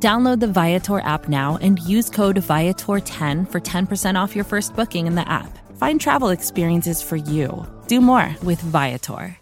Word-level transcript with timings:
Download 0.00 0.38
the 0.38 0.46
Viator 0.46 1.00
app 1.00 1.28
now 1.28 1.58
and 1.60 1.80
use 1.80 2.08
code 2.08 2.36
Viator10 2.36 3.50
for 3.50 3.60
10% 3.60 4.14
off 4.14 4.36
your 4.36 4.44
first 4.44 4.76
booking 4.76 5.08
in 5.08 5.16
the 5.16 5.28
app. 5.28 5.58
Find 5.76 6.00
travel 6.00 6.28
experiences 6.28 7.02
for 7.02 7.16
you. 7.16 7.66
Do 7.88 8.00
more 8.00 8.36
with 8.44 8.60
Viator. 8.60 9.36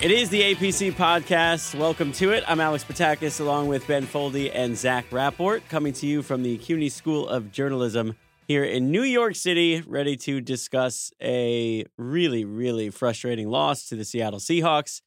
It 0.00 0.10
is 0.10 0.28
the 0.28 0.54
APC 0.54 0.92
podcast. 0.92 1.76
Welcome 1.76 2.12
to 2.12 2.30
it. 2.32 2.44
I'm 2.46 2.60
Alex 2.60 2.84
Patakis 2.84 3.40
along 3.40 3.68
with 3.68 3.86
Ben 3.88 4.06
Foldy 4.06 4.50
and 4.54 4.76
Zach 4.76 5.06
Rapport 5.10 5.60
coming 5.70 5.92
to 5.94 6.06
you 6.06 6.22
from 6.22 6.42
the 6.42 6.58
CUNY 6.58 6.90
School 6.90 7.26
of 7.26 7.50
Journalism 7.50 8.14
here 8.46 8.64
in 8.64 8.90
New 8.90 9.02
York 9.02 9.36
City, 9.36 9.82
ready 9.86 10.16
to 10.18 10.40
discuss 10.40 11.12
a 11.22 11.84
really, 11.96 12.44
really 12.44 12.90
frustrating 12.90 13.48
loss 13.48 13.88
to 13.88 13.96
the 13.96 14.04
Seattle 14.04 14.38
Seahawks 14.38 15.00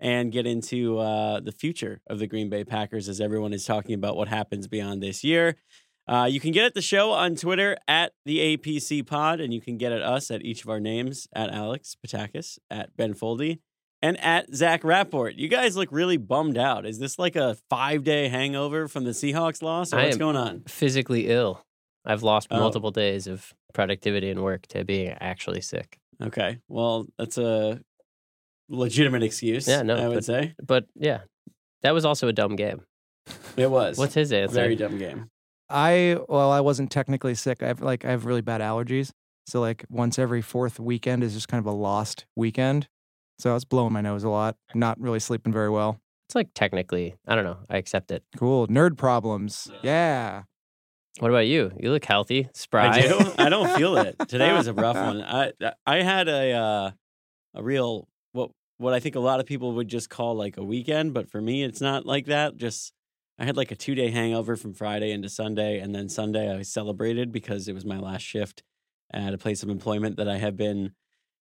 and 0.00 0.30
get 0.32 0.46
into 0.46 0.98
uh, 0.98 1.40
the 1.40 1.52
future 1.52 2.00
of 2.08 2.18
the 2.18 2.26
Green 2.26 2.48
Bay 2.48 2.64
Packers 2.64 3.08
as 3.08 3.20
everyone 3.20 3.52
is 3.52 3.64
talking 3.64 3.94
about 3.94 4.16
what 4.16 4.28
happens 4.28 4.68
beyond 4.68 5.02
this 5.02 5.24
year. 5.24 5.56
Uh, 6.06 6.28
you 6.30 6.38
can 6.38 6.52
get 6.52 6.64
at 6.64 6.74
the 6.74 6.82
show 6.82 7.12
on 7.12 7.34
Twitter 7.34 7.76
at 7.88 8.12
the 8.26 8.56
APC 8.56 9.06
Pod, 9.06 9.40
and 9.40 9.54
you 9.54 9.60
can 9.60 9.78
get 9.78 9.90
at 9.90 10.02
us 10.02 10.30
at 10.30 10.44
each 10.44 10.62
of 10.62 10.68
our 10.68 10.80
names 10.80 11.26
at 11.34 11.50
Alex 11.50 11.96
Patakis, 12.06 12.58
at 12.70 12.94
Ben 12.96 13.14
Foldy, 13.14 13.60
and 14.02 14.20
at 14.20 14.54
Zach 14.54 14.84
Rapport. 14.84 15.30
You 15.30 15.48
guys 15.48 15.76
look 15.76 15.88
really 15.90 16.18
bummed 16.18 16.58
out. 16.58 16.84
Is 16.84 16.98
this 16.98 17.18
like 17.18 17.36
a 17.36 17.56
five 17.70 18.04
day 18.04 18.28
hangover 18.28 18.86
from 18.86 19.04
the 19.04 19.12
Seahawks 19.12 19.62
loss, 19.62 19.94
or 19.94 19.98
I 19.98 20.04
what's 20.04 20.16
am 20.16 20.20
going 20.20 20.36
on? 20.36 20.64
Physically 20.68 21.28
ill. 21.28 21.64
I've 22.04 22.22
lost 22.22 22.48
Oh. 22.50 22.58
multiple 22.58 22.90
days 22.90 23.26
of 23.26 23.54
productivity 23.72 24.30
and 24.30 24.42
work 24.42 24.66
to 24.68 24.84
being 24.84 25.10
actually 25.20 25.60
sick. 25.60 25.98
Okay, 26.22 26.58
well, 26.68 27.06
that's 27.18 27.38
a 27.38 27.80
legitimate 28.68 29.22
excuse. 29.22 29.66
Yeah, 29.68 29.82
no, 29.82 29.96
I 29.96 30.08
would 30.08 30.14
but- 30.16 30.24
say 30.24 30.54
But 30.64 30.86
yeah, 30.94 31.20
that 31.82 31.92
was 31.92 32.04
also 32.04 32.28
a 32.28 32.32
dumb 32.32 32.56
game. 32.56 32.82
it 33.56 33.70
was. 33.70 33.98
What's 33.98 34.14
his 34.14 34.32
answer? 34.32 34.54
very 34.54 34.76
dumb 34.76 34.98
game? 34.98 35.30
I 35.70 36.18
well, 36.28 36.50
I 36.50 36.60
wasn't 36.60 36.90
technically 36.90 37.34
sick. 37.34 37.62
I 37.62 37.68
have 37.68 37.80
like 37.80 38.04
I 38.04 38.10
have 38.10 38.26
really 38.26 38.42
bad 38.42 38.60
allergies. 38.60 39.10
So 39.46 39.60
like 39.60 39.84
once 39.90 40.18
every 40.18 40.42
fourth 40.42 40.78
weekend 40.78 41.22
is 41.24 41.34
just 41.34 41.48
kind 41.48 41.58
of 41.58 41.66
a 41.66 41.76
lost 41.76 42.26
weekend. 42.36 42.88
So 43.38 43.50
I 43.50 43.54
was 43.54 43.64
blowing 43.64 43.92
my 43.92 44.00
nose 44.00 44.24
a 44.24 44.28
lot, 44.28 44.56
not 44.74 45.00
really 45.00 45.18
sleeping 45.20 45.52
very 45.52 45.70
well. 45.70 46.00
It's 46.28 46.34
like 46.34 46.48
technically, 46.54 47.14
I 47.26 47.34
don't 47.34 47.44
know. 47.44 47.58
I 47.68 47.76
accept 47.78 48.10
it. 48.10 48.22
Cool. 48.36 48.68
Nerd 48.68 48.96
problems. 48.96 49.70
Yeah. 49.82 50.44
What 51.20 51.30
about 51.30 51.46
you? 51.46 51.70
You 51.78 51.92
look 51.92 52.04
healthy, 52.04 52.48
spry. 52.54 52.88
I 52.88 53.02
do. 53.02 53.32
I 53.38 53.48
don't 53.48 53.76
feel 53.76 53.96
it. 53.98 54.16
Today 54.28 54.52
was 54.52 54.66
a 54.66 54.72
rough 54.72 54.96
one. 54.96 55.22
I 55.22 55.52
I 55.86 56.02
had 56.02 56.28
a 56.28 56.52
uh, 56.52 56.90
a 57.54 57.62
real 57.62 58.08
what 58.32 58.50
what 58.78 58.94
I 58.94 59.00
think 59.00 59.14
a 59.14 59.20
lot 59.20 59.38
of 59.38 59.46
people 59.46 59.72
would 59.74 59.88
just 59.88 60.10
call 60.10 60.34
like 60.34 60.56
a 60.56 60.64
weekend, 60.64 61.14
but 61.14 61.30
for 61.30 61.40
me 61.40 61.62
it's 61.62 61.80
not 61.80 62.04
like 62.04 62.26
that. 62.26 62.56
Just 62.56 62.92
I 63.38 63.44
had 63.44 63.56
like 63.56 63.70
a 63.70 63.76
two 63.76 63.94
day 63.94 64.10
hangover 64.10 64.56
from 64.56 64.74
Friday 64.74 65.12
into 65.12 65.28
Sunday, 65.28 65.78
and 65.78 65.94
then 65.94 66.08
Sunday 66.08 66.52
I 66.52 66.62
celebrated 66.62 67.30
because 67.30 67.68
it 67.68 67.74
was 67.74 67.84
my 67.84 67.98
last 67.98 68.22
shift 68.22 68.64
at 69.12 69.34
a 69.34 69.38
place 69.38 69.62
of 69.62 69.68
employment 69.68 70.16
that 70.16 70.28
I 70.28 70.38
have 70.38 70.56
been 70.56 70.94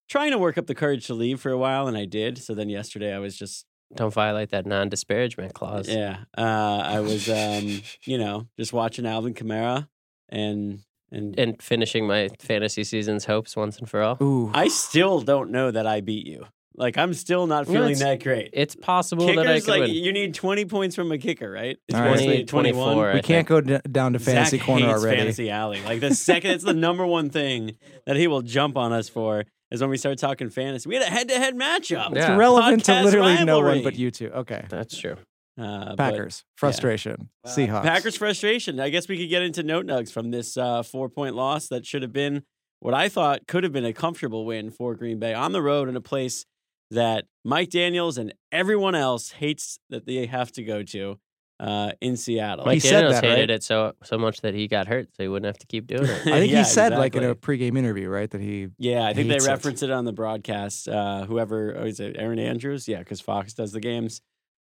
trying 0.07 0.31
to 0.31 0.37
work 0.37 0.59
up 0.59 0.67
the 0.67 0.75
courage 0.75 1.07
to 1.07 1.15
leave 1.15 1.39
for 1.39 1.49
a 1.49 1.57
while, 1.57 1.87
and 1.87 1.97
I 1.97 2.05
did. 2.05 2.37
So 2.37 2.53
then 2.53 2.69
yesterday 2.69 3.11
I 3.11 3.19
was 3.19 3.35
just 3.35 3.65
Don't 3.95 4.13
violate 4.13 4.49
that 4.51 4.65
non-disparagement 4.65 5.53
clause. 5.53 5.87
yeah, 5.87 6.17
uh, 6.37 6.41
I 6.85 6.99
was 6.99 7.29
um, 7.29 7.81
you 8.05 8.17
know 8.17 8.47
just 8.57 8.73
watching 8.73 9.05
Alvin 9.05 9.33
Kamara 9.33 9.87
and 10.29 10.79
and 11.11 11.37
And 11.39 11.61
finishing 11.61 12.07
my 12.07 12.29
fantasy 12.39 12.83
season's 12.83 13.25
hopes 13.25 13.55
once 13.55 13.77
and 13.77 13.87
for 13.89 14.01
all. 14.01 14.17
Ooh. 14.21 14.51
I 14.53 14.67
still 14.67 15.21
don't 15.21 15.51
know 15.51 15.69
that 15.69 15.85
I 15.85 16.01
beat 16.01 16.25
you. 16.25 16.45
Like 16.75 16.97
I'm 16.97 17.13
still 17.13 17.45
not 17.45 17.67
feeling 17.67 17.91
it's- 17.91 17.99
that 17.99 18.23
great. 18.23 18.49
It's 18.51 18.75
possible 18.75 19.27
that 19.27 19.37
I 19.37 19.43
Kickers 19.43 19.65
could 19.65 19.71
like 19.71 19.81
win. 19.81 19.91
you 19.93 20.11
need 20.11 20.33
20 20.33 20.65
points 20.65 20.95
from 20.95 21.11
a 21.11 21.19
kicker, 21.19 21.51
right? 21.51 21.77
It's 21.87 21.95
All 21.95 22.01
right. 22.01 22.09
mostly 22.15 22.45
20, 22.45 22.71
24. 22.71 22.95
we 22.95 23.09
I 23.09 23.11
can't 23.13 23.25
think. 23.25 23.47
go 23.47 23.61
d- 23.61 23.77
down 23.91 24.13
to 24.13 24.19
fantasy 24.19 24.57
Zach 24.57 24.65
corner 24.65 24.87
hates 24.87 24.99
already. 25.03 25.17
Fantasy 25.19 25.51
Alley. 25.51 25.81
Like 25.83 25.99
the 25.99 26.15
second, 26.15 26.49
it's 26.49 26.63
the 26.63 26.73
number 26.73 27.05
one 27.05 27.29
thing 27.29 27.75
that 28.07 28.15
he 28.15 28.25
will 28.25 28.41
jump 28.41 28.75
on 28.75 28.91
us 28.91 29.07
for 29.07 29.45
is 29.73 29.81
when 29.81 29.89
we 29.89 29.97
started 29.97 30.19
talking 30.19 30.49
fantasy. 30.49 30.87
We 30.87 30.95
had 30.95 31.03
a 31.03 31.09
head-to-head 31.09 31.55
matchup. 31.55 32.11
It's 32.15 32.19
Yeah. 32.27 32.37
relevant 32.37 32.85
to 32.85 32.91
Podcast 32.91 33.03
literally 33.03 33.43
no 33.43 33.59
one 33.59 33.83
but 33.83 33.95
you 33.95 34.11
two. 34.11 34.29
Okay. 34.29 34.65
That's 34.69 34.97
true. 34.97 35.17
Uh, 35.59 35.95
but, 35.95 35.97
Packers. 35.97 36.43
Frustration. 36.55 37.29
Seahawks. 37.45 37.83
Packers 37.83 38.15
frustration. 38.15 38.79
I 38.79 38.89
guess 38.89 39.07
we 39.07 39.17
could 39.17 39.29
get 39.29 39.41
into 39.41 39.63
note 39.63 39.85
nugs 39.85 40.11
from 40.11 40.31
this 40.31 40.55
uh, 40.57 40.83
four-point 40.83 41.35
loss 41.35 41.67
that 41.67 41.85
should 41.85 42.01
have 42.03 42.13
been 42.13 42.43
what 42.79 42.93
I 42.93 43.09
thought 43.09 43.47
could 43.47 43.63
have 43.63 43.73
been 43.73 43.85
a 43.85 43.93
comfortable 43.93 44.45
win 44.45 44.69
for 44.71 44.95
Green 44.95 45.19
Bay 45.19 45.33
on 45.33 45.51
the 45.51 45.61
road 45.61 45.89
in 45.89 45.95
a 45.95 46.01
place 46.01 46.45
that 46.91 47.25
Mike 47.43 47.69
Daniels 47.69 48.17
and 48.17 48.33
everyone 48.51 48.93
else 48.95 49.31
hates 49.31 49.79
that 49.89 50.05
they 50.05 50.25
have 50.27 50.51
to 50.53 50.63
go 50.63 50.83
to 50.83 51.17
uh, 51.59 51.91
in 52.01 52.17
Seattle. 52.17 52.65
Mike 52.65 52.81
said 52.81 53.01
Daniels 53.01 53.13
that, 53.15 53.23
hated 53.23 53.39
right? 53.41 53.49
it 53.51 53.63
so 53.63 53.93
so 54.03 54.17
much 54.17 54.41
that 54.41 54.53
he 54.53 54.67
got 54.67 54.87
hurt, 54.87 55.09
so 55.15 55.23
he 55.23 55.29
wouldn't 55.29 55.45
have 55.45 55.59
to 55.59 55.67
keep 55.67 55.87
doing 55.87 56.05
it. 56.05 56.21
I 56.27 56.39
think 56.39 56.51
Yeah, 56.51 56.59
he 56.59 56.63
said 56.63 56.93
like 56.93 57.15
in 57.15 57.23
a 57.23 57.35
pregame 57.35 57.77
interview, 57.77 58.09
right? 58.09 58.29
That 58.29 58.41
he 58.41 58.69
Yeah, 58.77 59.05
I 59.05 59.13
think 59.13 59.29
they 59.29 59.39
referenced 59.39 59.83
it. 59.83 59.89
it. 59.89 59.93
on 59.93 60.05
the 60.05 60.13
broadcast. 60.13 60.87
Uh, 60.87 61.25
whoever 61.25 61.75
oh, 61.77 61.85
is 61.85 61.99
it, 61.99 62.15
Erin 62.17 62.39
Andrews? 62.39 62.87
Yeah, 62.87 62.99
because 62.99 63.21
Fox 63.21 63.53
does 63.53 63.71
the 63.71 63.79
games. 63.79 64.21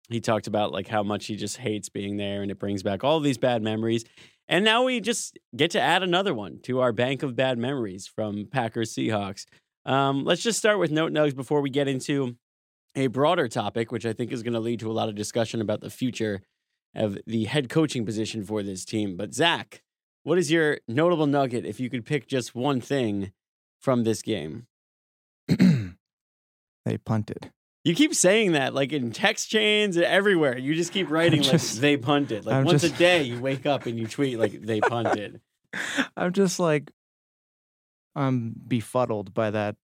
He 0.10 0.20
talked 0.20 0.48
about 0.48 0.72
like 0.72 0.88
how 0.88 1.04
much 1.04 1.28
he 1.28 1.36
just 1.36 1.58
hates 1.58 1.90
being 1.90 2.18
there, 2.18 2.42
and 2.42 2.52
it 2.52 2.60
brings 2.60 2.84
back 2.84 3.04
all 3.04 3.20
these 3.20 3.38
bad 3.38 3.62
memories. 3.62 4.04
And 4.48 4.66
now 4.66 4.84
we 4.84 5.00
just 5.00 5.38
get 5.56 5.72
to 5.72 5.82
add 5.82 6.02
another 6.02 6.34
one 6.34 6.60
to 6.64 6.80
our 6.80 6.92
bank 6.92 7.22
of 7.22 7.36
bad 7.36 7.60
memories 7.60 8.08
from 8.08 8.48
Packers 8.52 8.94
Seahawks. 8.94 9.46
Um, 9.86 10.26
let's 10.26 10.42
just 10.42 10.58
start 10.58 10.80
with 10.80 10.92
note 10.92 11.12
nugs 11.12 11.36
before 11.36 11.62
we 11.62 11.70
get 11.70 11.88
into 11.88 12.36
a 12.96 13.08
broader 13.08 13.48
topic, 13.48 13.92
which 13.92 14.08
I 14.08 14.14
think 14.14 14.32
is 14.32 14.42
going 14.42 14.54
to 14.54 14.60
lead 14.60 14.80
to 14.80 14.90
a 14.90 14.94
lot 14.94 15.08
of 15.08 15.16
discussion 15.16 15.62
about 15.62 15.82
the 15.82 15.92
future 15.92 16.42
of 16.96 17.18
the 17.26 17.46
head 17.46 17.70
coaching 17.70 18.06
position 18.06 18.44
for 18.44 18.64
this 18.64 18.86
team. 18.86 19.16
But 19.16 19.34
Zach, 19.34 19.82
what 20.24 20.38
is 20.38 20.52
your 20.52 20.80
notable 20.88 21.28
nugget 21.28 21.66
if 21.66 21.80
you 21.80 21.90
could 21.90 22.06
pick 22.06 22.28
just 22.28 22.56
one 22.56 22.82
thing 22.82 23.32
from 23.80 24.04
this 24.04 24.22
game? 24.22 24.68
they 25.48 26.98
punted. 27.06 27.52
You 27.84 27.96
keep 27.96 28.14
saying 28.14 28.52
that 28.54 28.74
like 28.74 28.92
in 28.92 29.12
text 29.12 29.50
chains 29.50 29.96
and 29.96 30.06
everywhere. 30.06 30.58
You 30.58 30.76
just 30.76 30.92
keep 30.92 31.10
writing 31.10 31.42
like 31.44 31.62
they 31.62 31.98
punted. 31.98 32.46
Like 32.46 32.56
I'm 32.56 32.66
once 32.66 32.82
just- 32.82 32.96
a 32.96 32.98
day 32.98 33.24
you 33.24 33.40
wake 33.40 33.66
up 33.66 33.86
and 33.86 33.98
you 33.98 34.08
tweet 34.08 34.38
like 34.38 34.62
they 34.62 34.82
punted. 34.82 35.42
I'm 36.18 36.34
just 36.34 36.60
like 36.60 36.92
I'm 38.16 38.54
befuddled 38.68 39.34
by 39.34 39.52
that 39.52 39.76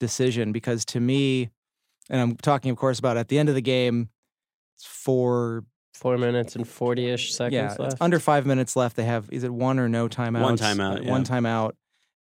decision 0.00 0.52
because 0.52 0.84
to 0.86 1.00
me, 1.00 1.50
and 2.08 2.20
I'm 2.20 2.36
talking, 2.36 2.70
of 2.70 2.76
course, 2.76 2.98
about 2.98 3.16
at 3.16 3.28
the 3.28 3.38
end 3.38 3.48
of 3.48 3.54
the 3.54 3.60
game, 3.62 4.08
it's 4.76 4.86
four, 4.86 5.64
Four 5.94 6.18
minutes 6.18 6.56
and 6.56 6.66
forty 6.66 7.08
ish 7.08 7.34
seconds 7.34 7.54
yeah, 7.54 7.76
left. 7.78 7.94
it's 7.94 8.00
under 8.00 8.18
five 8.18 8.46
minutes 8.46 8.76
left. 8.76 8.96
They 8.96 9.04
have 9.04 9.28
is 9.30 9.44
it 9.44 9.52
one 9.52 9.78
or 9.78 9.88
no 9.88 10.08
timeouts? 10.08 10.42
One 10.42 10.56
timeout, 10.58 10.98
Uh, 10.98 11.02
yeah. 11.02 11.10
One 11.10 11.24
timeout, 11.24 11.72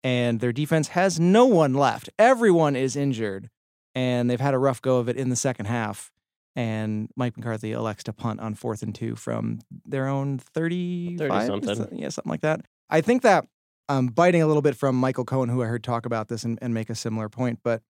and 0.04 0.40
their 0.40 0.52
defense 0.52 0.88
has 0.88 1.18
no 1.18 1.46
one 1.46 1.74
left. 1.74 2.10
Everyone 2.18 2.76
is 2.76 2.96
injured, 2.96 3.48
and 3.94 4.28
they've 4.28 4.40
had 4.40 4.54
a 4.54 4.58
rough 4.58 4.82
go 4.82 4.98
of 4.98 5.08
it 5.08 5.16
in 5.16 5.30
the 5.30 5.36
second 5.36 5.66
half. 5.66 6.10
And 6.54 7.08
Mike 7.16 7.36
McCarthy 7.38 7.72
elects 7.72 8.04
to 8.04 8.12
punt 8.12 8.40
on 8.40 8.54
fourth 8.54 8.82
and 8.82 8.94
two 8.94 9.16
from 9.16 9.60
their 9.86 10.06
own 10.06 10.38
30, 10.38 11.16
30 11.16 11.46
something. 11.46 11.98
Yeah, 11.98 12.10
something 12.10 12.30
like 12.30 12.42
that. 12.42 12.60
I 12.90 13.00
think 13.00 13.22
that 13.22 13.46
I'm 13.88 14.08
biting 14.08 14.42
a 14.42 14.46
little 14.46 14.60
bit 14.60 14.76
from 14.76 14.96
Michael 14.96 15.24
Cohen, 15.24 15.48
who 15.48 15.62
I 15.62 15.66
heard 15.66 15.82
talk 15.82 16.04
about 16.04 16.28
this 16.28 16.44
and, 16.44 16.58
and 16.60 16.74
make 16.74 16.90
a 16.90 16.94
similar 16.94 17.30
point. 17.30 17.60
But 17.64 17.80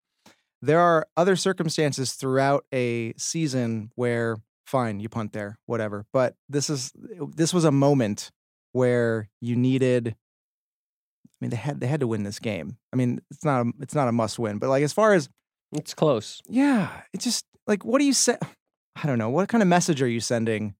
there 0.60 0.78
are 0.78 1.08
other 1.16 1.34
circumstances 1.34 2.12
throughout 2.12 2.64
a 2.72 3.14
season 3.16 3.90
where, 3.96 4.36
fine, 4.66 5.00
you 5.00 5.08
punt 5.08 5.32
there, 5.32 5.58
whatever. 5.66 6.04
But 6.12 6.34
this 6.48 6.70
is 6.70 6.92
uh, 7.20 7.26
this 7.34 7.52
was 7.54 7.64
a 7.64 7.72
moment 7.72 8.30
where 8.72 9.28
you 9.40 9.56
needed. 9.56 10.08
I 11.28 11.34
mean, 11.40 11.50
they 11.50 11.56
had 11.56 11.80
they 11.80 11.86
had 11.86 12.00
to 12.00 12.06
win 12.06 12.22
this 12.22 12.38
game. 12.38 12.76
I 12.92 12.96
mean, 12.96 13.20
it's 13.30 13.44
not 13.44 13.66
a 13.66 13.72
it's 13.80 13.94
not 13.94 14.08
a 14.08 14.12
must 14.12 14.38
win, 14.38 14.58
but 14.58 14.68
like 14.68 14.82
as 14.84 14.92
far 14.92 15.12
as 15.14 15.28
it's 15.72 15.94
close. 15.94 16.40
yeah, 16.48 16.88
it's 17.12 17.24
just 17.24 17.44
like 17.66 17.84
what 17.84 17.98
do 17.98 18.04
you 18.04 18.12
say? 18.12 18.36
I 19.02 19.06
don't 19.06 19.18
know. 19.18 19.30
What 19.30 19.48
kind 19.48 19.62
of 19.62 19.68
message 19.68 20.02
are 20.02 20.08
you 20.08 20.20
sending? 20.20 20.74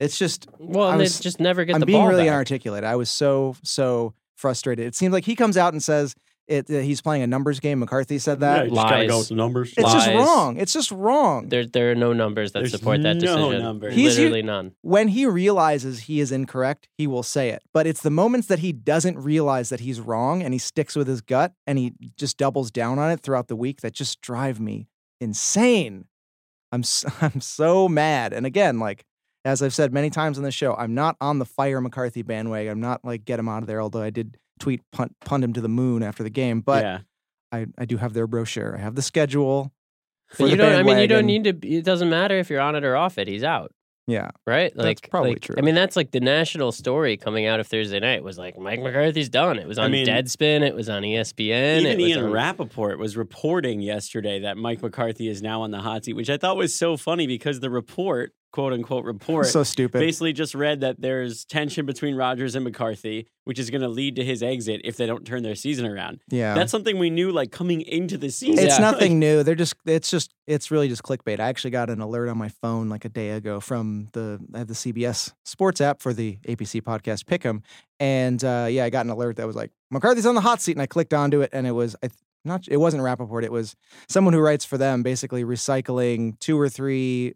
It's 0.00 0.18
just 0.18 0.48
Well, 0.58 0.88
I 0.88 0.96
was- 0.96 1.20
just 1.20 1.38
never 1.40 1.64
get 1.64 1.74
I'm 1.74 1.80
the 1.80 1.86
being 1.86 2.04
really 2.04 2.22
back. 2.24 2.28
inarticulate. 2.32 2.82
I 2.84 2.96
was 2.96 3.08
so 3.10 3.54
so 3.62 4.12
frustrated. 4.36 4.86
It 4.86 4.94
seems 4.96 5.12
like 5.12 5.24
he 5.24 5.36
comes 5.36 5.56
out 5.56 5.72
and 5.72 5.80
says, 5.82 6.14
it, 6.46 6.66
that 6.66 6.84
he's 6.84 7.00
playing 7.00 7.22
a 7.22 7.26
numbers 7.26 7.58
game. 7.60 7.78
McCarthy 7.78 8.18
said 8.18 8.40
Yeah, 8.40 8.54
that. 8.54 8.64
you 8.66 8.70
just 8.74 8.88
gotta 8.88 9.06
go 9.06 9.14
Lies. 9.14 9.18
with 9.20 9.28
the 9.30 9.34
numbers. 9.34 9.74
It's 9.76 9.92
just 9.92 10.06
Lies. 10.08 10.16
wrong. 10.16 10.56
It's 10.58 10.72
just 10.72 10.90
wrong. 10.90 11.48
There, 11.48 11.64
there 11.66 11.90
are 11.90 11.94
no 11.94 12.12
numbers 12.12 12.52
that 12.52 12.60
There's 12.60 12.72
support 12.72 13.02
that 13.02 13.14
decision. 13.14 13.38
no 13.40 13.46
decision. 13.48 13.64
numbers. 13.64 13.94
He's- 13.94 14.16
Literally 14.18 14.42
none. 14.42 14.72
when 14.82 15.08
he 15.08 15.26
realizes 15.26 16.00
he 16.00 16.20
is 16.20 16.30
incorrect, 16.32 16.88
he 16.98 17.06
will 17.06 17.22
say 17.22 17.50
it. 17.50 17.62
But 17.72 17.86
it's 17.86 18.02
the 18.02 18.10
moments 18.10 18.46
that 18.48 18.58
he 18.60 18.72
doesn't 18.72 19.18
realize 19.18 19.68
that 19.70 19.80
he's 19.80 20.00
wrong 20.00 20.42
and 20.42 20.52
he 20.52 20.58
sticks 20.58 20.94
with 20.96 21.06
his 21.08 21.20
gut 21.20 21.54
and 21.66 21.78
he 21.78 21.92
just 22.16 22.36
doubles 22.38 22.70
down 22.70 22.98
on 22.98 23.10
it 23.10 23.20
throughout 23.20 23.48
the 23.48 23.56
week 23.56 23.80
that 23.80 23.94
just 23.94 24.20
drive 24.20 24.60
me 24.60 24.88
insane. 25.20 26.04
I'm 26.72 26.80
s- 26.80 27.04
I'm 27.22 27.40
so 27.40 27.88
mad. 27.88 28.32
And 28.32 28.46
again, 28.46 28.78
like 28.78 29.04
as 29.46 29.62
I've 29.62 29.74
said 29.74 29.92
many 29.92 30.08
times 30.10 30.38
on 30.38 30.44
the 30.44 30.50
show, 30.50 30.74
I'm 30.74 30.94
not 30.94 31.16
on 31.20 31.38
the 31.38 31.44
fire 31.44 31.80
McCarthy 31.80 32.22
bandwagon. 32.22 32.72
I'm 32.72 32.80
not 32.80 33.04
like 33.04 33.24
get 33.24 33.38
him 33.38 33.48
out 33.48 33.62
of 33.62 33.66
there. 33.66 33.80
Although 33.80 34.02
I 34.02 34.10
did 34.10 34.36
tweet 34.60 34.82
punt, 34.92 35.12
punt 35.24 35.44
him 35.44 35.52
to 35.52 35.60
the 35.60 35.68
moon 35.68 36.02
after 36.02 36.22
the 36.22 36.30
game, 36.30 36.60
but 36.60 36.84
yeah. 36.84 36.98
I, 37.52 37.66
I 37.78 37.84
do 37.84 37.96
have 37.96 38.12
their 38.12 38.26
brochure. 38.26 38.76
I 38.76 38.80
have 38.80 38.94
the 38.94 39.02
schedule. 39.02 39.72
for 40.28 40.44
But 40.44 40.50
you 40.50 40.50
the 40.52 40.56
don't. 40.58 40.74
I 40.74 40.82
mean, 40.82 40.98
you 40.98 41.08
don't 41.08 41.26
need 41.26 41.44
to. 41.44 41.68
It 41.68 41.84
doesn't 41.84 42.10
matter 42.10 42.38
if 42.38 42.50
you're 42.50 42.60
on 42.60 42.74
it 42.74 42.84
or 42.84 42.96
off 42.96 43.18
it. 43.18 43.28
He's 43.28 43.44
out. 43.44 43.72
Yeah, 44.06 44.30
Right? 44.46 44.70
That's 44.74 44.84
Like 44.84 45.10
probably 45.10 45.30
like, 45.30 45.40
true. 45.40 45.54
I 45.56 45.62
mean, 45.62 45.74
that's 45.74 45.96
like 45.96 46.10
the 46.10 46.20
national 46.20 46.72
story 46.72 47.16
coming 47.16 47.46
out 47.46 47.58
of 47.58 47.66
Thursday 47.66 48.00
night 48.00 48.22
was 48.22 48.36
like 48.36 48.58
Mike 48.58 48.80
McCarthy's 48.80 49.30
done. 49.30 49.58
It 49.58 49.66
was 49.66 49.78
I 49.78 49.84
on 49.84 49.92
mean, 49.92 50.06
Deadspin. 50.06 50.60
It 50.60 50.74
was 50.74 50.90
on 50.90 51.02
ESPN. 51.02 51.80
Even 51.80 51.92
it 51.92 51.96
was 51.96 52.06
Ian 52.08 52.24
on, 52.24 52.30
Rapoport 52.30 52.98
was 52.98 53.16
reporting 53.16 53.80
yesterday 53.80 54.40
that 54.40 54.58
Mike 54.58 54.82
McCarthy 54.82 55.28
is 55.28 55.40
now 55.40 55.62
on 55.62 55.70
the 55.70 55.80
hot 55.80 56.04
seat, 56.04 56.12
which 56.12 56.28
I 56.28 56.36
thought 56.36 56.58
was 56.58 56.74
so 56.74 56.98
funny 56.98 57.26
because 57.26 57.60
the 57.60 57.70
report, 57.70 58.32
quote 58.54 58.72
unquote 58.72 59.04
report, 59.04 59.46
so 59.46 59.64
stupid. 59.64 59.98
basically 59.98 60.32
just 60.32 60.54
read 60.54 60.80
that 60.82 61.00
there's 61.00 61.44
tension 61.44 61.84
between 61.86 62.14
Rodgers 62.14 62.54
and 62.54 62.62
McCarthy, 62.64 63.26
which 63.42 63.58
is 63.58 63.68
going 63.68 63.80
to 63.80 63.88
lead 63.88 64.14
to 64.14 64.24
his 64.24 64.44
exit 64.44 64.80
if 64.84 64.96
they 64.96 65.06
don't 65.06 65.26
turn 65.26 65.42
their 65.42 65.56
season 65.56 65.84
around. 65.86 66.20
yeah, 66.30 66.54
That's 66.54 66.70
something 66.70 66.96
we 67.00 67.10
knew 67.10 67.32
like 67.32 67.50
coming 67.50 67.80
into 67.82 68.16
the 68.16 68.30
season. 68.30 68.64
It's 68.64 68.76
Yeah. 68.78 68.90
nothing 68.92 69.18
new. 69.18 69.42
They're 69.42 69.56
just 69.56 69.74
it's 69.86 70.08
just 70.08 70.32
it's 70.46 70.70
really 70.70 70.88
just 70.88 71.02
clickbait. 71.02 71.40
I 71.40 71.48
actually 71.48 71.72
got 71.72 71.90
an 71.90 72.00
alert 72.00 72.28
on 72.28 72.38
my 72.38 72.48
phone 72.48 72.88
like 72.88 73.04
a 73.04 73.08
day 73.08 73.30
ago 73.30 73.58
from 73.58 74.06
the 74.12 74.38
I 74.54 74.58
have 74.58 74.68
the 74.68 74.74
CBS 74.74 75.32
Sports 75.44 75.80
app 75.80 76.00
for 76.00 76.12
the 76.14 76.38
APC 76.46 76.80
podcast 76.80 77.24
Pick'em, 77.24 77.62
and 77.98 78.42
uh, 78.44 78.68
yeah, 78.70 78.84
I 78.84 78.90
got 78.90 79.04
an 79.04 79.10
alert 79.10 79.34
that 79.38 79.48
was 79.48 79.56
like 79.56 79.72
McCarthy's 79.90 80.26
on 80.26 80.36
the 80.36 80.40
hot 80.40 80.62
seat, 80.62 80.72
and 80.76 80.82
I 80.82 80.86
clicked 80.86 81.12
onto 81.12 81.40
it, 81.40 81.50
and 81.52 81.66
it 81.66 81.72
was 81.72 81.96
I 82.04 82.06
th- 82.06 82.18
not 82.44 82.68
it 82.68 82.76
wasn't 82.76 83.02
Rapoport. 83.02 83.42
It 83.42 83.50
was 83.50 83.74
someone 84.08 84.32
who 84.32 84.40
writes 84.40 84.64
for 84.64 84.78
them, 84.78 85.02
basically 85.02 85.42
recycling 85.42 86.38
two 86.38 86.60
or 86.60 86.68
three 86.68 87.34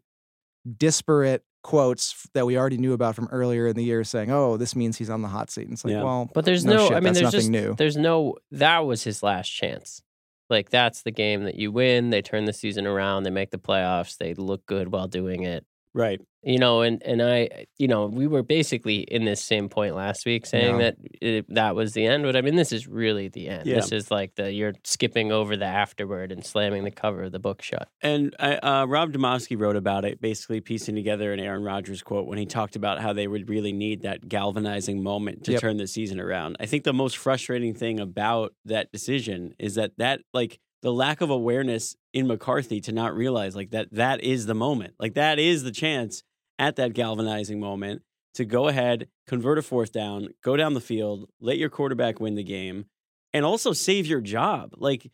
disparate 0.77 1.43
quotes 1.63 2.27
that 2.35 2.47
we 2.47 2.57
already 2.57 2.79
knew 2.79 2.93
about 2.93 3.15
from 3.17 3.29
earlier 3.31 3.67
in 3.67 3.77
the 3.77 3.85
year, 3.85 4.05
saying, 4.05 4.31
"Oh, 4.31 4.57
this 4.57 4.75
means 4.77 4.97
he's 4.99 5.11
on 5.11 5.23
the 5.23 5.29
hot 5.29 5.51
seat." 5.51 5.65
And 5.65 5.73
it's 5.73 5.85
like, 5.85 5.93
Yeah. 5.93 6.03
well, 6.05 6.31
But 6.33 6.45
there's 6.45 6.65
no, 6.65 6.77
no. 6.77 6.89
shit, 6.89 6.97
I 6.97 7.01
mean, 7.01 7.05
that's 7.15 7.21
there's 7.21 7.25
nothing 7.35 7.41
just 7.41 7.51
new. 7.51 7.75
there's 7.77 7.97
no. 7.97 8.37
That 8.53 8.81
was 8.87 9.03
his 9.05 9.23
last 9.23 9.49
chance. 9.49 10.03
Like 10.51 10.71
that's 10.71 11.03
the 11.03 11.11
game 11.11 11.45
that 11.45 11.57
you 11.57 11.71
win. 11.73 12.11
They 12.11 12.23
turn 12.23 12.45
the 12.47 12.53
season 12.53 12.87
around. 12.87 13.25
They 13.25 13.31
make 13.31 13.51
the 13.51 13.59
playoffs. 13.59 14.17
They 14.17 14.33
look 14.35 14.65
good 14.67 14.91
while 14.91 15.07
doing 15.09 15.43
it. 15.43 15.67
Right. 15.99 16.21
You 16.45 16.59
know, 16.59 16.83
and 16.83 17.03
and 17.03 17.21
I, 17.21 17.67
you 17.79 17.89
know, 17.89 18.07
we 18.07 18.29
were 18.29 18.45
basically 18.45 18.99
in 19.01 19.25
this 19.25 19.43
same 19.43 19.69
point 19.69 19.97
last 19.97 20.25
week, 20.25 20.47
saying 20.47 20.77
Yeah. 20.79 20.83
that 20.83 20.97
it, 21.21 21.55
that 21.55 21.75
was 21.75 21.93
the 21.95 22.07
end. 22.07 22.23
But 22.23 22.37
I 22.37 22.41
mean, 22.43 22.55
this 22.55 22.71
is 22.71 22.87
really 22.87 23.27
the 23.27 23.49
end. 23.49 23.67
Yeah. 23.67 23.75
This 23.75 23.91
is 23.91 24.09
like 24.09 24.37
the 24.37 24.53
you're 24.53 24.75
skipping 24.85 25.33
over 25.33 25.57
the 25.57 25.65
afterword 25.65 26.31
and 26.31 26.47
slamming 26.47 26.85
the 26.85 26.93
cover 26.93 27.25
of 27.25 27.33
the 27.33 27.41
book 27.41 27.61
shut. 27.63 27.89
And 28.01 28.37
I, 28.39 28.55
uh, 28.59 28.85
Rob 28.87 29.13
Demovsky 29.13 29.59
wrote 29.59 29.75
about 29.75 30.05
it, 30.05 30.21
basically 30.21 30.61
piecing 30.61 30.95
together 30.95 31.33
an 31.33 31.41
Aaron 31.41 31.65
Rodgers 31.65 32.03
quote 32.03 32.29
when 32.29 32.39
he 32.39 32.47
talked 32.47 32.77
about 32.77 33.01
how 33.01 33.13
they 33.13 33.27
would 33.27 33.49
really 33.49 33.73
need 33.73 34.03
that 34.03 34.29
galvanizing 34.29 35.03
moment 35.03 35.43
to 35.45 35.53
Yep. 35.53 35.61
turn 35.61 35.77
the 35.79 35.89
season 35.89 36.21
around. 36.21 36.57
I 36.61 36.67
think 36.67 36.85
the 36.85 36.93
most 36.93 37.17
frustrating 37.19 37.75
thing 37.75 37.99
about 37.99 38.55
that 38.65 38.93
decision 38.93 39.55
is 39.59 39.75
that 39.75 39.91
that 39.99 40.21
like 40.33 40.61
the 40.83 40.93
lack 40.93 41.21
of 41.21 41.31
awareness 41.31 41.97
in 42.13 42.27
McCarthy 42.27 42.81
to 42.83 42.93
not 42.93 43.15
realize 43.15 43.57
like 43.57 43.71
that 43.71 43.89
that 43.93 44.23
is 44.23 44.47
the 44.47 44.55
moment, 44.55 44.95
like 44.99 45.15
that 45.15 45.39
is 45.39 45.63
the 45.65 45.73
chance 45.73 46.23
at 46.59 46.77
that 46.77 46.93
galvanizing 46.95 47.61
moment 47.61 48.03
to 48.35 48.45
go 48.45 48.69
ahead, 48.69 49.09
convert 49.27 49.59
a 49.59 49.63
fourth 49.63 49.91
down, 49.93 50.29
go 50.45 50.57
down 50.57 50.75
the 50.75 50.81
field, 50.81 51.29
let 51.41 51.59
your 51.59 51.69
quarterback 51.71 52.21
win 52.21 52.35
the 52.37 52.45
game, 52.45 52.87
and 53.33 53.45
also 53.45 53.73
save 53.73 54.07
your 54.07 54.21
job. 54.21 54.71
Like 54.77 55.11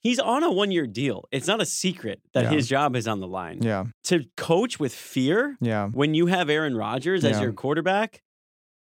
he's 0.00 0.18
on 0.18 0.42
a 0.42 0.50
one 0.50 0.70
year 0.72 0.86
deal. 0.86 1.24
It's 1.30 1.46
not 1.46 1.60
a 1.60 1.66
secret 1.66 2.20
that 2.34 2.44
Yeah. 2.44 2.50
his 2.50 2.68
job 2.68 2.96
is 2.96 3.06
on 3.06 3.20
the 3.20 3.28
line. 3.28 3.62
yeah, 3.62 3.84
To 4.04 4.24
coach 4.36 4.78
with 4.80 4.94
fear 4.94 5.56
yeah, 5.60 5.88
when 5.88 6.14
you 6.14 6.26
have 6.26 6.50
Aaron 6.50 6.76
Rodgers 6.76 7.24
as 7.24 7.36
Yeah. 7.36 7.42
your 7.44 7.52
quarterback 7.52 8.22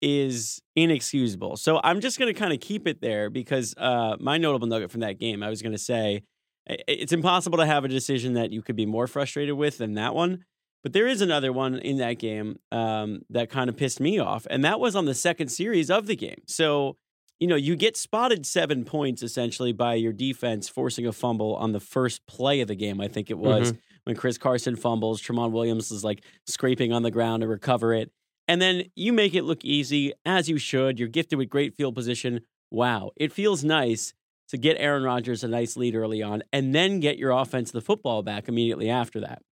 is 0.01 0.61
inexcusable. 0.75 1.57
So 1.57 1.79
I'm 1.83 1.99
just 1.99 2.19
going 2.19 2.33
to 2.33 2.39
kind 2.39 2.53
of 2.53 2.59
keep 2.59 2.87
it 2.87 3.01
there 3.01 3.29
because 3.29 3.73
uh, 3.77 4.15
my 4.19 4.37
notable 4.37 4.67
nugget 4.67 4.91
from 4.91 5.01
that 5.01 5.19
game, 5.19 5.43
I 5.43 5.49
was 5.49 5.61
going 5.61 5.73
to 5.73 5.77
say 5.77 6.23
it's 6.65 7.11
impossible 7.11 7.57
to 7.57 7.65
have 7.65 7.83
a 7.83 7.87
decision 7.87 8.33
that 8.33 8.51
you 8.51 8.61
could 8.61 8.75
be 8.75 8.85
more 8.85 9.07
frustrated 9.07 9.55
with 9.55 9.79
than 9.79 9.95
that 9.95 10.13
one. 10.15 10.45
But 10.83 10.93
there 10.93 11.07
is 11.07 11.21
another 11.21 11.51
one 11.51 11.77
in 11.79 11.97
that 11.97 12.19
game 12.19 12.57
um, 12.71 13.23
that 13.29 13.49
kind 13.49 13.69
of 13.69 13.75
pissed 13.75 13.99
me 13.99 14.17
off, 14.17 14.47
and 14.49 14.63
that 14.63 14.79
was 14.79 14.95
on 14.95 15.05
the 15.05 15.13
second 15.13 15.49
series 15.49 15.91
of 15.91 16.07
the 16.07 16.15
game. 16.15 16.41
So, 16.45 16.95
you 17.37 17.47
know, 17.47 17.57
you 17.57 17.75
get 17.75 17.97
spotted 17.97 18.45
seven 18.45 18.85
points 18.85 19.21
essentially 19.21 19.73
by 19.73 19.95
your 19.95 20.13
defense 20.13 20.69
forcing 20.69 21.05
a 21.05 21.11
fumble 21.11 21.55
on 21.55 21.73
the 21.73 21.81
first 21.81 22.25
play 22.27 22.61
of 22.61 22.69
the 22.69 22.75
game, 22.75 23.01
I 23.01 23.09
think 23.09 23.29
it 23.29 23.37
was, 23.37 23.73
when 24.05 24.15
Chris 24.15 24.37
Carson 24.37 24.77
fumbles. 24.77 25.21
Tramon 25.21 25.51
Williams 25.51 25.91
is 25.91 26.05
like 26.05 26.23
scraping 26.45 26.93
on 26.93 27.03
the 27.03 27.11
ground 27.11 27.41
to 27.41 27.47
recover 27.47 27.93
it. 27.93 28.11
And 28.49 28.59
then 28.59 28.85
you 28.95 29.13
make 29.13 29.35
it 29.35 29.43
look 29.43 29.63
easy, 29.63 30.11
as 30.25 30.49
you 30.49 30.57
should. 30.57 30.97
You're 30.97 31.07
gifted 31.07 31.37
with 31.37 31.49
great 31.49 31.75
field 31.75 31.93
position. 31.93 32.41
Wow. 32.71 33.11
It 33.15 33.31
feels 33.31 33.63
nice 33.63 34.15
to 34.49 34.57
get 34.57 34.75
Aaron 34.79 35.03
Rodgers 35.03 35.43
a 35.43 35.47
nice 35.47 35.77
lead 35.77 35.95
early 35.95 36.23
on 36.23 36.41
and 36.51 36.73
then 36.73 36.99
get 36.99 37.19
your 37.19 37.29
offense 37.29 37.69
the 37.69 37.79
football 37.79 38.23
back 38.23 38.49
immediately 38.49 38.89
after 38.89 39.19
that. 39.19 39.43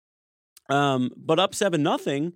Um, 0.68 1.12
but 1.16 1.38
up 1.38 1.54
seven 1.54 1.84
nothing, 1.84 2.32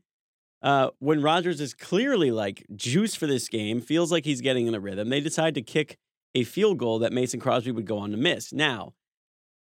uh, 0.62 0.90
when 1.00 1.20
Rodgers 1.20 1.60
is 1.60 1.74
clearly 1.74 2.30
like 2.30 2.64
juice 2.76 3.16
for 3.16 3.26
this 3.26 3.48
game, 3.48 3.80
feels 3.80 4.12
like 4.12 4.24
he's 4.24 4.40
getting 4.40 4.68
in 4.68 4.74
a 4.76 4.80
rhythm. 4.80 5.08
They 5.08 5.20
decide 5.20 5.56
to 5.56 5.62
kick 5.62 5.98
a 6.36 6.44
field 6.44 6.78
goal 6.78 7.00
that 7.00 7.12
Mason 7.12 7.40
Crosby 7.40 7.72
would 7.72 7.86
go 7.86 7.98
on 7.98 8.12
to 8.12 8.16
miss. 8.16 8.52
Now, 8.52 8.94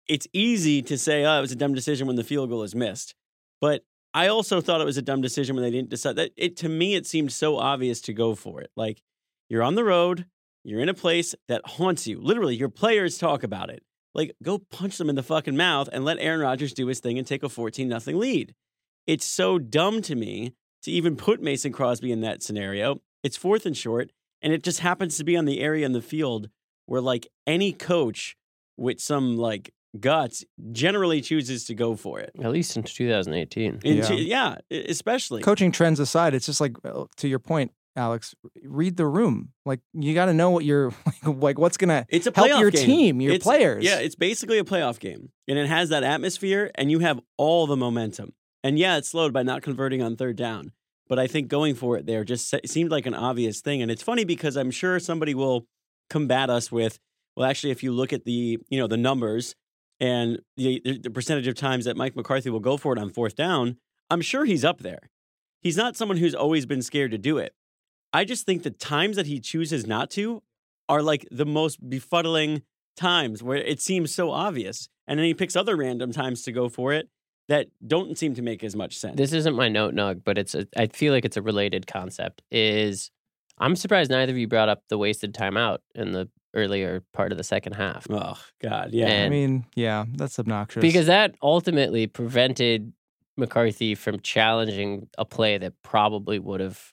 it's 0.06 0.28
easy 0.32 0.82
to 0.82 0.96
say, 0.96 1.24
"Oh, 1.24 1.38
it 1.38 1.40
was 1.40 1.50
a 1.50 1.56
dumb 1.56 1.74
decision 1.74 2.06
when 2.06 2.14
the 2.14 2.22
field 2.22 2.48
goal 2.48 2.62
is 2.62 2.76
missed," 2.76 3.16
but 3.60 3.82
I 4.16 4.28
also 4.28 4.62
thought 4.62 4.80
it 4.80 4.86
was 4.86 4.96
a 4.96 5.02
dumb 5.02 5.20
decision 5.20 5.56
when 5.56 5.62
they 5.62 5.70
didn't 5.70 5.90
decide 5.90 6.16
that. 6.16 6.30
It 6.38 6.56
to 6.58 6.70
me, 6.70 6.94
it 6.94 7.06
seemed 7.06 7.32
so 7.32 7.58
obvious 7.58 8.00
to 8.02 8.14
go 8.14 8.34
for 8.34 8.62
it. 8.62 8.70
Like 8.74 9.02
you're 9.50 9.62
on 9.62 9.74
the 9.74 9.84
road, 9.84 10.24
you're 10.64 10.80
in 10.80 10.88
a 10.88 10.94
place 10.94 11.34
that 11.48 11.66
haunts 11.66 12.06
you. 12.06 12.18
Literally, 12.18 12.56
your 12.56 12.70
players 12.70 13.18
talk 13.18 13.42
about 13.42 13.68
it. 13.68 13.82
Like, 14.14 14.34
go 14.42 14.58
punch 14.58 14.96
them 14.96 15.10
in 15.10 15.14
the 15.16 15.22
fucking 15.22 15.58
mouth 15.58 15.90
and 15.92 16.02
let 16.02 16.18
Aaron 16.18 16.40
Rodgers 16.40 16.72
do 16.72 16.86
his 16.86 17.00
thing 17.00 17.18
and 17.18 17.26
take 17.26 17.42
a 17.42 17.50
14 17.50 17.86
nothing 17.86 18.18
lead. 18.18 18.54
It's 19.06 19.26
so 19.26 19.58
dumb 19.58 20.00
to 20.02 20.14
me 20.14 20.54
to 20.84 20.90
even 20.90 21.16
put 21.16 21.42
Mason 21.42 21.70
Crosby 21.70 22.10
in 22.10 22.22
that 22.22 22.42
scenario. 22.42 23.02
It's 23.22 23.36
fourth 23.36 23.66
and 23.66 23.76
short, 23.76 24.12
and 24.40 24.54
it 24.54 24.62
just 24.62 24.80
happens 24.80 25.18
to 25.18 25.24
be 25.24 25.36
on 25.36 25.44
the 25.44 25.60
area 25.60 25.84
in 25.84 25.92
the 25.92 26.00
field 26.00 26.48
where 26.86 27.02
like 27.02 27.28
any 27.46 27.72
coach 27.74 28.36
with 28.78 29.00
some 29.00 29.36
like 29.36 29.74
guts 29.96 30.44
generally 30.72 31.20
chooses 31.20 31.64
to 31.64 31.74
go 31.74 31.96
for 31.96 32.20
it. 32.20 32.32
At 32.42 32.50
least 32.52 32.70
since 32.72 32.92
2018. 32.94 33.80
And 33.84 33.96
Yeah. 33.98 34.02
to- 34.06 34.14
yeah, 34.16 34.54
especially. 34.70 35.42
coaching 35.42 35.72
trends 35.72 36.00
aside, 36.00 36.34
it's 36.34 36.46
just 36.46 36.60
like 36.60 36.76
uh, 36.84 37.04
to 37.16 37.28
your 37.28 37.38
point, 37.38 37.72
Alex. 37.96 38.34
Read 38.62 38.96
the 38.96 39.06
room. 39.06 39.52
Like 39.64 39.80
you 39.94 40.14
got 40.14 40.26
to 40.26 40.34
know 40.34 40.50
what 40.50 40.64
you're 40.64 40.90
like. 41.24 41.40
Like 41.42 41.58
what's 41.58 41.76
gonna 41.76 42.06
It's 42.08 42.26
a 42.26 42.32
help 42.34 42.48
playoff 42.48 42.60
your 42.60 42.70
game. 42.70 42.86
team, 42.86 43.20
your 43.20 43.32
It's- 43.32 43.42
players. 43.42 43.84
Yeah, 43.84 43.98
it's 43.98 44.14
basically 44.14 44.58
a 44.58 44.64
playoff 44.64 44.98
game, 45.00 45.30
and 45.48 45.58
it 45.58 45.66
has 45.68 45.88
that 45.90 46.02
atmosphere, 46.04 46.70
and 46.76 46.90
you 46.90 47.00
have 47.00 47.20
all 47.36 47.66
the 47.66 47.76
momentum. 47.76 48.32
And 48.64 48.78
yeah, 48.78 48.96
it's 48.96 49.08
slowed 49.10 49.32
by 49.32 49.42
not 49.42 49.62
converting 49.62 50.02
on 50.02 50.16
third 50.16 50.36
down, 50.36 50.72
but 51.08 51.18
I 51.18 51.26
think 51.28 51.48
going 51.48 51.74
for 51.76 51.96
it 51.96 52.06
there 52.06 52.24
just 52.24 52.52
seemed 52.66 52.90
like 52.90 53.06
an 53.06 53.14
obvious 53.14 53.60
thing. 53.60 53.80
And 53.82 53.90
it's 53.90 54.02
funny 54.02 54.24
because 54.24 54.56
I'm 54.56 54.70
sure 54.72 54.98
somebody 54.98 55.34
will 55.34 55.66
combat 56.10 56.50
us 56.50 56.72
with, 56.72 56.98
well, 57.36 57.48
actually, 57.48 57.70
if 57.70 57.82
you 57.82 57.92
look 57.92 58.12
at 58.12 58.24
the 58.24 58.58
you 58.68 58.78
know 58.78 58.86
the 58.88 58.96
numbers 58.96 59.54
and 60.00 60.40
the 60.56 61.00
the 61.02 61.10
percentage 61.10 61.46
of 61.46 61.54
times 61.54 61.84
that 61.84 61.96
Mike 61.96 62.16
McCarthy 62.16 62.50
will 62.50 62.60
go 62.60 62.76
for 62.76 62.92
it 62.92 62.98
on 62.98 63.10
fourth 63.10 63.34
down, 63.34 63.76
I'm 64.10 64.20
sure 64.20 64.44
he's 64.44 64.64
up 64.64 64.80
there. 64.80 65.10
He's 65.60 65.76
not 65.76 65.96
someone 65.96 66.18
who's 66.18 66.34
always 66.34 66.66
been 66.66 66.82
scared 66.82 67.10
to 67.10 67.18
do 67.18 67.38
it. 67.38 67.54
I 68.12 68.24
just 68.24 68.46
think 68.46 68.62
the 68.62 68.70
times 68.70 69.16
that 69.16 69.26
he 69.26 69.40
chooses 69.40 69.86
not 69.86 70.10
to 70.12 70.42
are 70.88 71.02
like 71.02 71.26
the 71.30 71.46
most 71.46 71.88
befuddling 71.88 72.62
times 72.96 73.42
where 73.42 73.58
it 73.58 73.80
seems 73.80 74.14
so 74.14 74.30
obvious. 74.30 74.88
And 75.06 75.18
then 75.18 75.26
he 75.26 75.34
picks 75.34 75.56
other 75.56 75.76
random 75.76 76.12
times 76.12 76.42
to 76.42 76.52
go 76.52 76.68
for 76.68 76.92
it 76.92 77.08
that 77.48 77.68
don't 77.86 78.18
seem 78.18 78.34
to 78.34 78.42
make 78.42 78.64
as 78.64 78.74
much 78.74 78.96
sense. 78.96 79.16
This 79.16 79.32
isn't 79.32 79.54
my 79.54 79.68
note 79.68 79.94
nug, 79.94 80.22
but 80.24 80.38
it's 80.38 80.54
a, 80.54 80.66
I 80.76 80.86
feel 80.86 81.12
like 81.12 81.24
it's 81.24 81.36
a 81.36 81.42
related 81.42 81.86
concept. 81.86 82.42
Is 82.50 83.10
I'm 83.58 83.76
surprised 83.76 84.10
neither 84.10 84.32
of 84.32 84.38
you 84.38 84.48
brought 84.48 84.68
up 84.68 84.82
the 84.88 84.98
wasted 84.98 85.34
timeout 85.34 85.78
in 85.94 86.12
the 86.12 86.28
earlier 86.56 87.02
part 87.12 87.30
of 87.30 87.38
the 87.38 87.44
second 87.44 87.74
half 87.74 88.06
oh, 88.10 88.38
God. 88.60 88.90
Yeah. 88.92 89.24
I 89.24 89.28
mean, 89.28 89.66
yeah, 89.76 90.04
that's 90.14 90.38
obnoxious. 90.38 90.80
because 90.80 91.06
that 91.06 91.34
ultimately 91.42 92.06
prevented 92.06 92.92
McCarthy 93.36 93.94
from 93.94 94.20
challenging 94.20 95.08
a 95.18 95.24
play 95.24 95.58
that 95.58 95.74
probably 95.82 96.38
would 96.38 96.60
have 96.60 96.92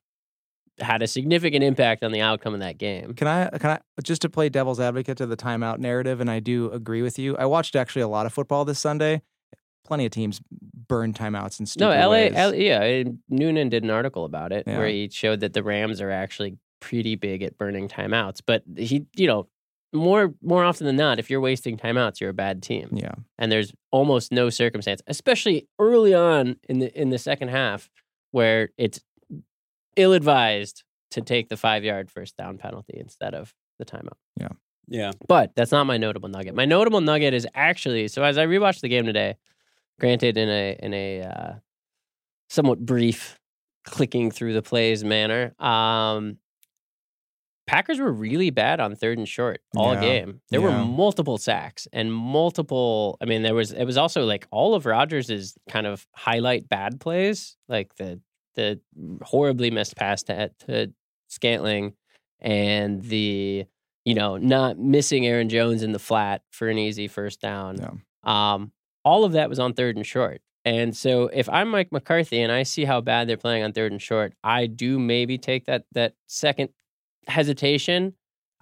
had 0.79 1.01
a 1.01 1.07
significant 1.07 1.63
impact 1.63 2.03
on 2.03 2.11
the 2.11 2.19
outcome 2.21 2.53
of 2.53 2.59
that 2.59 2.77
game. 2.77 3.13
Can 3.13 3.27
I 3.27 3.49
can 3.57 3.69
I 3.71 3.79
just 4.03 4.21
to 4.23 4.29
play 4.29 4.49
devil's 4.49 4.79
advocate 4.79 5.17
to 5.17 5.25
the 5.25 5.37
timeout 5.37 5.77
narrative, 5.79 6.19
and 6.19 6.29
I 6.29 6.39
do 6.39 6.69
agree 6.71 7.01
with 7.01 7.17
you. 7.17 7.37
I 7.37 7.45
watched 7.45 7.75
actually 7.75 8.01
a 8.01 8.07
lot 8.07 8.25
of 8.25 8.33
football 8.33 8.65
this 8.65 8.79
Sunday. 8.79 9.21
Plenty 9.85 10.05
of 10.05 10.11
teams 10.11 10.41
burn 10.87 11.13
timeouts 11.13 11.59
and 11.59 11.79
No, 11.79 11.89
LA, 11.89 12.09
ways. 12.09 12.33
L- 12.35 12.55
yeah, 12.55 13.03
Noonan 13.29 13.69
did 13.69 13.83
an 13.83 13.89
article 13.89 14.25
about 14.25 14.51
it 14.51 14.63
Yeah. 14.65 14.77
where 14.77 14.87
he 14.87 15.09
showed 15.09 15.41
that 15.41 15.53
the 15.53 15.61
Rams 15.61 16.01
are 16.01 16.09
actually 16.09 16.57
pretty 16.79 17.15
big 17.15 17.43
at 17.43 17.57
burning 17.57 17.87
timeouts. 17.87 18.41
But 18.45 18.63
he, 18.77 19.05
you 19.15 19.27
know, 19.27 19.47
more 19.93 20.33
more 20.41 20.63
often 20.63 20.85
than 20.85 20.95
not, 20.95 21.19
if 21.19 21.29
you're 21.29 21.41
wasting 21.41 21.77
timeouts, 21.77 22.19
you're 22.19 22.31
a 22.31 22.33
bad 22.33 22.61
team. 22.63 22.89
yeah, 22.93 23.13
and 23.37 23.51
there's 23.51 23.73
almost 23.91 24.31
no 24.31 24.49
circumstance, 24.49 25.01
especially 25.07 25.67
early 25.79 26.13
on 26.13 26.57
in 26.67 26.79
the 26.79 26.99
in 26.99 27.09
the 27.09 27.17
second 27.17 27.49
half, 27.49 27.89
where 28.31 28.69
it's 28.77 28.99
ill 29.95 30.13
advised 30.13 30.83
to 31.11 31.21
take 31.21 31.49
the 31.49 31.57
five 31.57 31.83
yard 31.83 32.09
first 32.09 32.35
down 32.37 32.57
penalty 32.57 32.97
instead 32.97 33.35
of 33.35 33.53
the 33.79 33.85
timeout. 33.85 34.17
Yeah. 34.39 34.49
Yeah. 34.87 35.11
But 35.27 35.51
that's 35.55 35.71
not 35.71 35.85
my 35.85 35.97
notable 35.97 36.29
nugget. 36.29 36.55
My 36.55 36.65
notable 36.65 37.01
nugget 37.01 37.33
is 37.33 37.47
actually 37.53 38.07
so 38.07 38.23
as 38.23 38.37
I 38.37 38.45
rewatched 38.45 38.81
the 38.81 38.89
game 38.89 39.05
today, 39.05 39.37
granted 39.99 40.37
in 40.37 40.49
a 40.49 40.77
in 40.79 40.93
a 40.93 41.21
uh, 41.21 41.53
somewhat 42.49 42.85
brief 42.85 43.39
clicking 43.85 44.31
through 44.31 44.53
the 44.53 44.61
plays 44.61 45.03
manner. 45.03 45.53
Um, 45.59 46.37
Packers 47.65 47.99
were 47.99 48.11
really 48.11 48.49
bad 48.49 48.79
on 48.79 48.95
third 48.95 49.17
and 49.17 49.27
short 49.27 49.61
all 49.75 49.93
Yeah. 49.93 50.01
game. 50.01 50.41
There 50.49 50.61
were 50.61 50.71
multiple 50.71 51.37
sacks 51.37 51.87
and 51.93 52.13
multiple. 52.13 53.17
I 53.21 53.25
mean, 53.25 53.41
there 53.41 53.55
was 53.55 53.71
it 53.71 53.85
was 53.85 53.97
also 53.97 54.23
like 54.25 54.47
all 54.51 54.75
of 54.75 54.85
Rodgers' 54.85 55.57
kind 55.69 55.87
of 55.87 56.05
highlight 56.13 56.67
bad 56.67 56.99
plays, 56.99 57.55
like 57.69 57.95
the 57.95 58.19
the 58.55 58.79
horribly 59.23 59.71
missed 59.71 59.95
pass 59.95 60.23
to, 60.23 60.49
to 60.67 60.91
Scantling 61.29 61.93
and 62.41 63.01
the 63.01 63.65
you 64.05 64.13
know 64.13 64.37
not 64.37 64.77
missing 64.77 65.25
Aaron 65.25 65.49
Jones 65.49 65.83
in 65.83 65.91
the 65.93 65.99
flat 65.99 66.41
for 66.51 66.67
an 66.69 66.77
easy 66.77 67.07
first 67.07 67.39
down. 67.41 67.77
Yeah. 67.79 68.53
Um, 68.53 68.71
all 69.05 69.23
of 69.25 69.31
that 69.33 69.49
was 69.49 69.59
on 69.59 69.73
third 69.73 69.95
and 69.95 70.05
short. 70.05 70.41
And 70.65 70.95
so 70.95 71.27
if 71.33 71.49
I'm 71.49 71.69
Mike 71.69 71.91
McCarthy 71.91 72.39
and 72.41 72.51
I 72.51 72.63
see 72.63 72.85
how 72.85 73.01
bad 73.01 73.27
they're 73.27 73.35
playing 73.35 73.63
on 73.63 73.73
third 73.73 73.91
and 73.91 74.01
short, 74.01 74.33
I 74.43 74.65
do 74.67 74.97
maybe 74.99 75.37
take 75.37 75.65
that 75.65 75.85
that 75.93 76.13
second 76.27 76.69
hesitation. 77.27 78.13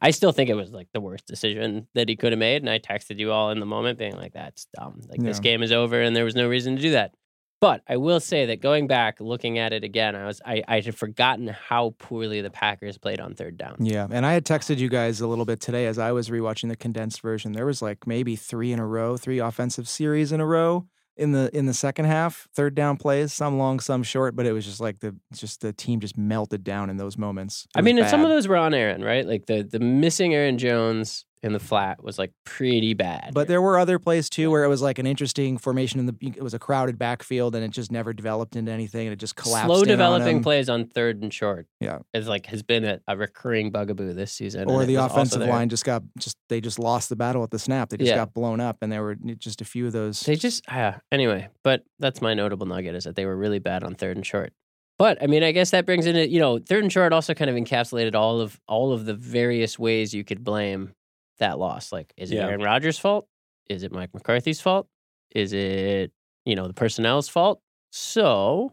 I 0.04 0.12
still 0.12 0.32
think 0.32 0.50
it 0.50 0.56
was 0.56 0.72
like 0.72 0.88
the 0.94 1.02
worst 1.02 1.28
decision 1.28 1.88
that 1.94 2.10
he 2.10 2.16
could 2.16 2.32
have 2.32 2.40
made. 2.40 2.64
And 2.64 2.70
I 2.70 2.80
texted 2.80 3.20
you 3.20 3.32
all 3.32 3.52
in 3.52 3.60
the 3.60 3.68
moment 3.68 4.00
being 4.00 4.16
like, 4.16 4.34
that's 4.34 4.68
dumb. 4.76 5.02
Like 5.08 5.22
this 5.22 5.40
game 5.40 5.62
is 5.62 5.72
over 5.72 6.02
and 6.02 6.16
there 6.16 6.26
was 6.26 6.36
no 6.36 6.48
reason 6.48 6.76
to 6.76 6.82
do 6.82 6.92
that. 6.92 7.14
But 7.60 7.84
I 7.88 7.98
will 7.98 8.20
say 8.20 8.48
that 8.48 8.60
going 8.60 8.88
back, 8.88 9.20
looking 9.20 9.60
at 9.60 9.72
it 9.72 9.84
again, 9.84 10.16
I 10.16 10.26
was 10.26 10.42
I, 10.44 10.64
I 10.68 10.80
had 10.80 10.96
forgotten 10.96 11.48
how 11.48 11.94
poorly 12.00 12.42
the 12.42 12.50
Packers 12.50 12.98
played 12.98 13.20
on 13.20 13.36
third 13.36 13.56
down. 13.56 13.76
yeah. 13.80 14.08
And 14.10 14.26
I 14.26 14.34
had 14.34 14.44
texted 14.46 14.80
you 14.80 14.90
guys 14.90 15.22
a 15.22 15.28
little 15.28 15.46
bit 15.46 15.60
today 15.60 15.86
as 15.86 16.00
I 16.00 16.12
was 16.12 16.30
rewatching 16.30 16.70
the 16.70 16.76
condensed 16.76 17.22
version. 17.22 17.52
There 17.52 17.68
was 17.68 17.84
like 17.84 18.08
maybe 18.08 18.36
three 18.36 18.72
in 18.72 18.80
a 18.80 18.88
row, 18.88 19.16
three 19.16 19.38
offensive 19.38 19.88
series 19.88 20.32
in 20.32 20.42
a 20.42 20.46
row 20.48 20.88
in 21.22 21.32
the 21.32 21.56
in 21.56 21.68
the 21.68 21.74
second 21.74 22.06
half. 22.06 22.48
Third 22.54 22.76
down 22.76 22.98
plays, 22.98 23.32
some 23.32 23.58
long, 23.58 23.80
some 23.80 24.04
short, 24.04 24.36
but 24.36 24.46
it 24.46 24.52
was 24.52 24.66
just 24.66 24.82
like 24.82 25.00
the 25.00 25.16
just 25.34 25.62
the 25.62 25.72
team 25.72 26.00
just 26.00 26.18
melted 26.18 26.64
down 26.64 26.90
in 26.90 26.98
those 26.98 27.18
moments. 27.18 27.68
It 27.76 27.80
I 27.80 27.82
mean, 27.82 28.00
and 28.00 28.10
some 28.10 28.24
of 28.24 28.30
those 28.30 28.48
were 28.48 28.58
on 28.58 28.74
Aaron, 28.74 29.04
right? 29.04 29.26
Like 29.26 29.46
the 29.46 29.62
the 29.64 29.80
missing 29.80 30.34
Aaron 30.34 30.58
Jones 30.58 31.26
in 31.44 31.54
the 31.54 31.60
flat 31.60 32.04
was 32.04 32.20
like 32.20 32.32
pretty 32.46 32.94
bad. 32.94 33.32
But 33.34 33.48
there 33.48 33.62
were 33.62 33.80
other 33.80 33.98
plays 34.00 34.30
too 34.30 34.52
where 34.52 34.64
it 34.64 34.68
was 34.68 34.82
like 34.82 35.00
an 35.00 35.08
interesting 35.08 35.58
formation 35.58 36.00
in 36.00 36.06
the. 36.06 36.16
It 36.22 36.44
was 36.44 36.54
a 36.54 36.60
crowded 36.60 37.00
backfield 37.00 37.56
and 37.56 37.64
it 37.64 37.72
just 37.72 37.92
never 37.92 38.14
developed 38.14 38.56
into 38.56 38.72
anything 38.72 39.08
and 39.08 39.14
it 39.14 39.20
just 39.20 39.36
collapsed. 39.36 39.66
slow 39.66 39.76
in 39.78 39.82
on 39.82 39.88
developing 39.88 40.38
him. 40.38 40.44
plays 40.44 40.70
on 40.70 40.88
third 40.88 41.22
and 41.24 41.34
short. 41.34 41.68
Yeah. 41.80 42.00
is 42.14 42.28
like 42.28 42.46
has 42.48 42.62
been 42.64 42.86
a, 42.86 43.00
a 43.08 43.18
recurring 43.18 43.72
bugaboo 43.72 44.14
this 44.14 44.32
season. 44.32 44.70
Or 44.70 44.86
the 44.86 44.96
offensive 44.96 45.42
line 45.42 45.70
just 45.70 45.86
got 45.86 46.04
just 46.18 46.38
they 46.50 46.62
just 46.62 46.78
lost 46.80 47.10
the 47.10 47.16
battle 47.16 47.44
at 47.44 47.52
the 47.52 47.60
snap. 47.60 47.90
They 47.90 47.98
just 47.98 48.10
Yeah. 48.10 48.16
got 48.18 48.34
blown 48.34 48.60
up, 48.60 48.78
and 48.82 48.92
there 48.92 49.02
were 49.04 49.16
just 49.38 49.62
a 49.62 49.66
few 49.66 49.88
of 49.88 49.94
those. 49.94 50.20
They 50.22 50.36
just 50.36 50.64
yeah. 50.68 51.00
Anyway, 51.12 51.50
but 51.64 51.84
that's 52.00 52.22
my 52.22 52.34
notable 52.34 52.66
nugget 52.68 52.96
is 52.96 53.04
that 53.06 53.16
they 53.16 53.26
were 53.26 53.36
really 53.36 53.60
bad 53.60 53.84
on 53.84 53.96
third 53.96 54.16
and 54.18 54.26
short. 54.26 54.54
But 55.00 55.18
I 55.24 55.26
mean, 55.28 55.42
I 55.42 55.52
guess 55.52 55.72
that 55.72 55.88
brings 55.88 56.06
in 56.06 56.16
it. 56.16 56.30
You 56.30 56.40
know, 56.40 56.60
third 56.60 56.84
and 56.84 56.92
short 56.92 57.12
also 57.14 57.34
kind 57.34 57.50
of 57.50 57.56
encapsulated 57.56 58.14
all 58.14 58.40
of 58.40 58.60
all 58.68 58.94
of 58.94 59.06
the 59.06 59.16
various 59.16 59.80
ways 59.80 60.14
you 60.14 60.24
could 60.24 60.44
blame 60.44 60.94
that 61.42 61.60
loss. 61.60 61.92
Like, 61.92 62.12
is 62.18 62.32
it 62.32 62.36
Yeah. 62.36 62.48
Aaron 62.48 62.62
Rodgers' 62.62 62.98
fault? 62.98 63.28
Is 63.70 63.84
it 63.84 63.92
Mike 63.92 64.14
McCarthy's 64.14 64.60
fault? 64.62 64.88
Is 65.36 65.54
it 65.54 66.12
you 66.46 66.56
know 66.56 66.68
the 66.68 66.74
personnel's 66.74 67.28
fault? 67.30 67.62
So 67.92 68.72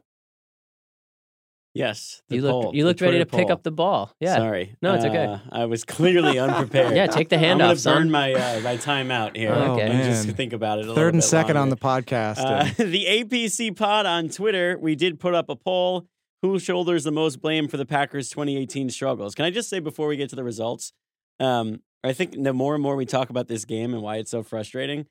Yes. 1.75 2.23
the 2.29 2.37
you 2.37 2.43
looked 2.43 2.53
poll, 2.65 2.75
you 2.75 2.83
the 2.83 2.89
looked 2.89 3.01
ready 3.01 3.19
to 3.19 3.25
Twitter 3.25 3.45
pick 3.45 3.51
up 3.53 3.63
the 3.63 3.71
ball. 3.71 4.13
Yeah. 4.21 4.37
Sorry. 4.37 4.75
No, 4.83 4.95
it's 4.95 5.05
okay. 5.05 5.27
Uh, 5.27 5.39
I 5.53 5.67
was 5.67 5.85
clearly 5.85 6.39
unprepared. 6.39 6.97
Yeah, 6.97 7.07
take 7.07 7.29
the 7.29 7.37
I'm 7.37 7.43
hand 7.43 7.61
gonna 7.61 7.77
son. 7.77 7.95
burn 8.05 8.11
my 8.11 8.33
uh, 8.33 8.61
my 8.61 8.77
time 8.77 9.11
out 9.11 9.37
here 9.37 9.53
Oh, 9.53 9.79
and 9.79 10.03
just 10.03 10.29
think 10.37 10.53
about 10.53 10.79
it. 10.79 10.87
A 10.87 10.89
Third 10.89 10.95
little 10.95 11.05
and 11.09 11.17
bit 11.19 11.23
second 11.25 11.57
on 11.57 11.69
the 11.69 11.77
podcast. 11.77 12.39
Uh, 12.39 12.65
the 12.85 13.05
APC 13.07 13.77
pod 13.77 14.07
on 14.07 14.29
Twitter, 14.29 14.77
we 14.81 14.95
did 14.97 15.21
put 15.21 15.35
up 15.35 15.49
a 15.49 15.57
poll. 15.57 16.07
Who 16.43 16.59
shoulders 16.61 17.03
the 17.05 17.11
most 17.11 17.41
blame 17.41 17.67
for 17.69 17.77
the 17.77 17.87
Packers' 17.87 18.29
2018 18.31 18.91
struggles? 18.91 19.35
Can 19.35 19.45
I 19.45 19.51
just 19.51 19.69
say 19.69 19.81
before 19.81 20.07
we 20.07 20.17
get 20.17 20.31
to 20.31 20.37
the 20.37 20.45
results? 20.45 20.93
Um, 21.41 21.81
I 22.05 22.13
think 22.13 22.43
the 22.43 22.53
more 22.53 22.75
and 22.75 22.83
more 22.83 22.97
we 22.97 23.07
talk 23.07 23.31
about 23.31 23.49
this 23.49 23.65
game 23.65 23.93
and 23.93 24.03
why 24.03 24.17
it's 24.17 24.31
so 24.31 24.43
frustrating, 24.43 25.07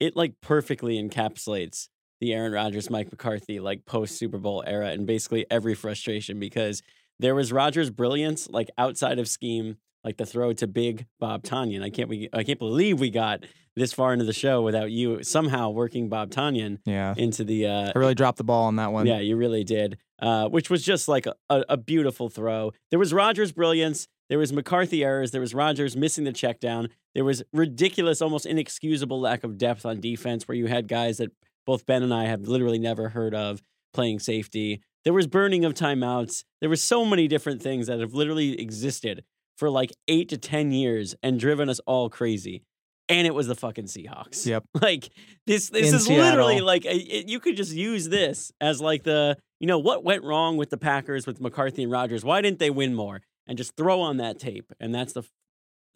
it 0.00 0.16
like 0.16 0.34
perfectly 0.40 1.00
encapsulates 1.02 1.88
the 2.20 2.32
Aaron 2.34 2.52
Rodgers, 2.52 2.90
Mike 2.90 3.10
McCarthy 3.10 3.60
like 3.60 3.84
post 3.84 4.16
Super 4.16 4.38
Bowl 4.38 4.62
era 4.66 4.88
and 4.88 5.06
basically 5.06 5.44
every 5.50 5.74
frustration 5.74 6.38
because 6.38 6.82
there 7.18 7.34
was 7.34 7.52
Rodgers' 7.52 7.90
brilliance 7.90 8.48
like 8.50 8.70
outside 8.78 9.18
of 9.18 9.28
scheme, 9.28 9.76
like 10.04 10.16
the 10.16 10.26
throw 10.26 10.52
to 10.54 10.66
big 10.66 11.06
Bob 11.20 11.42
Tonyan. 11.42 11.82
I 11.82 11.90
can't 11.90 12.08
we 12.08 12.28
I 12.32 12.42
can't 12.44 12.58
believe 12.58 13.00
we 13.00 13.10
got 13.10 13.44
this 13.74 13.92
far 13.92 14.12
into 14.12 14.24
the 14.24 14.32
show 14.32 14.62
without 14.62 14.90
you 14.90 15.22
somehow 15.22 15.70
working 15.70 16.08
Bob 16.08 16.30
Tonyan 16.30 16.78
yeah, 16.84 17.14
into 17.16 17.44
the 17.44 17.66
uh 17.66 17.92
I 17.94 17.98
really 17.98 18.14
dropped 18.14 18.38
the 18.38 18.44
ball 18.44 18.64
on 18.64 18.76
that 18.76 18.92
one. 18.92 19.06
yeah, 19.06 19.18
you 19.18 19.36
really 19.36 19.64
did. 19.64 19.98
Uh, 20.20 20.48
which 20.48 20.70
was 20.70 20.84
just 20.84 21.08
like 21.08 21.26
a, 21.26 21.34
a, 21.50 21.64
a 21.70 21.76
beautiful 21.76 22.28
throw. 22.28 22.72
There 22.90 22.98
was 23.00 23.12
Rodgers' 23.12 23.50
brilliance. 23.50 24.06
There 24.32 24.38
was 24.38 24.50
McCarthy 24.50 25.04
errors. 25.04 25.30
There 25.30 25.42
was 25.42 25.52
Rodgers 25.52 25.94
missing 25.94 26.24
the 26.24 26.32
check 26.32 26.58
down. 26.58 26.88
There 27.14 27.22
was 27.22 27.42
ridiculous, 27.52 28.22
almost 28.22 28.46
inexcusable 28.46 29.20
lack 29.20 29.44
of 29.44 29.58
depth 29.58 29.84
on 29.84 30.00
defense 30.00 30.48
where 30.48 30.56
you 30.56 30.68
had 30.68 30.88
guys 30.88 31.18
that 31.18 31.32
both 31.66 31.84
Ben 31.84 32.02
and 32.02 32.14
I 32.14 32.24
have 32.24 32.48
literally 32.48 32.78
never 32.78 33.10
heard 33.10 33.34
of 33.34 33.60
playing 33.92 34.20
safety. 34.20 34.80
There 35.04 35.12
was 35.12 35.26
burning 35.26 35.66
of 35.66 35.74
timeouts. 35.74 36.44
There 36.62 36.70
was 36.70 36.82
so 36.82 37.04
many 37.04 37.28
different 37.28 37.60
things 37.60 37.88
that 37.88 38.00
have 38.00 38.14
literally 38.14 38.58
existed 38.58 39.22
for 39.58 39.68
like 39.68 39.92
eight 40.08 40.30
to 40.30 40.38
10 40.38 40.72
years 40.72 41.14
and 41.22 41.38
driven 41.38 41.68
us 41.68 41.80
all 41.80 42.08
crazy. 42.08 42.62
And 43.10 43.26
it 43.26 43.34
was 43.34 43.48
the 43.48 43.54
fucking 43.54 43.84
Seahawks. 43.84 44.46
Yep. 44.46 44.64
Like 44.80 45.10
this, 45.46 45.68
this 45.68 45.90
In 45.90 45.94
is 45.94 46.08
literally 46.08 46.62
like 46.62 46.86
a, 46.86 46.96
it, 46.96 47.28
you 47.28 47.38
could 47.38 47.58
just 47.58 47.74
use 47.74 48.08
this 48.08 48.50
as 48.62 48.80
like 48.80 49.02
the 49.02 49.36
you 49.60 49.66
know 49.66 49.78
what 49.78 50.04
went 50.04 50.24
wrong 50.24 50.56
with 50.56 50.70
the 50.70 50.78
Packers 50.78 51.26
with 51.26 51.38
McCarthy 51.38 51.82
and 51.82 51.92
Rodgers. 51.92 52.24
Why 52.24 52.40
didn't 52.40 52.58
they 52.60 52.70
win 52.70 52.94
more? 52.94 53.20
And 53.46 53.58
just 53.58 53.76
throw 53.76 54.00
on 54.00 54.18
that 54.18 54.38
tape. 54.38 54.72
And 54.80 54.94
that's 54.94 55.12
the 55.12 55.22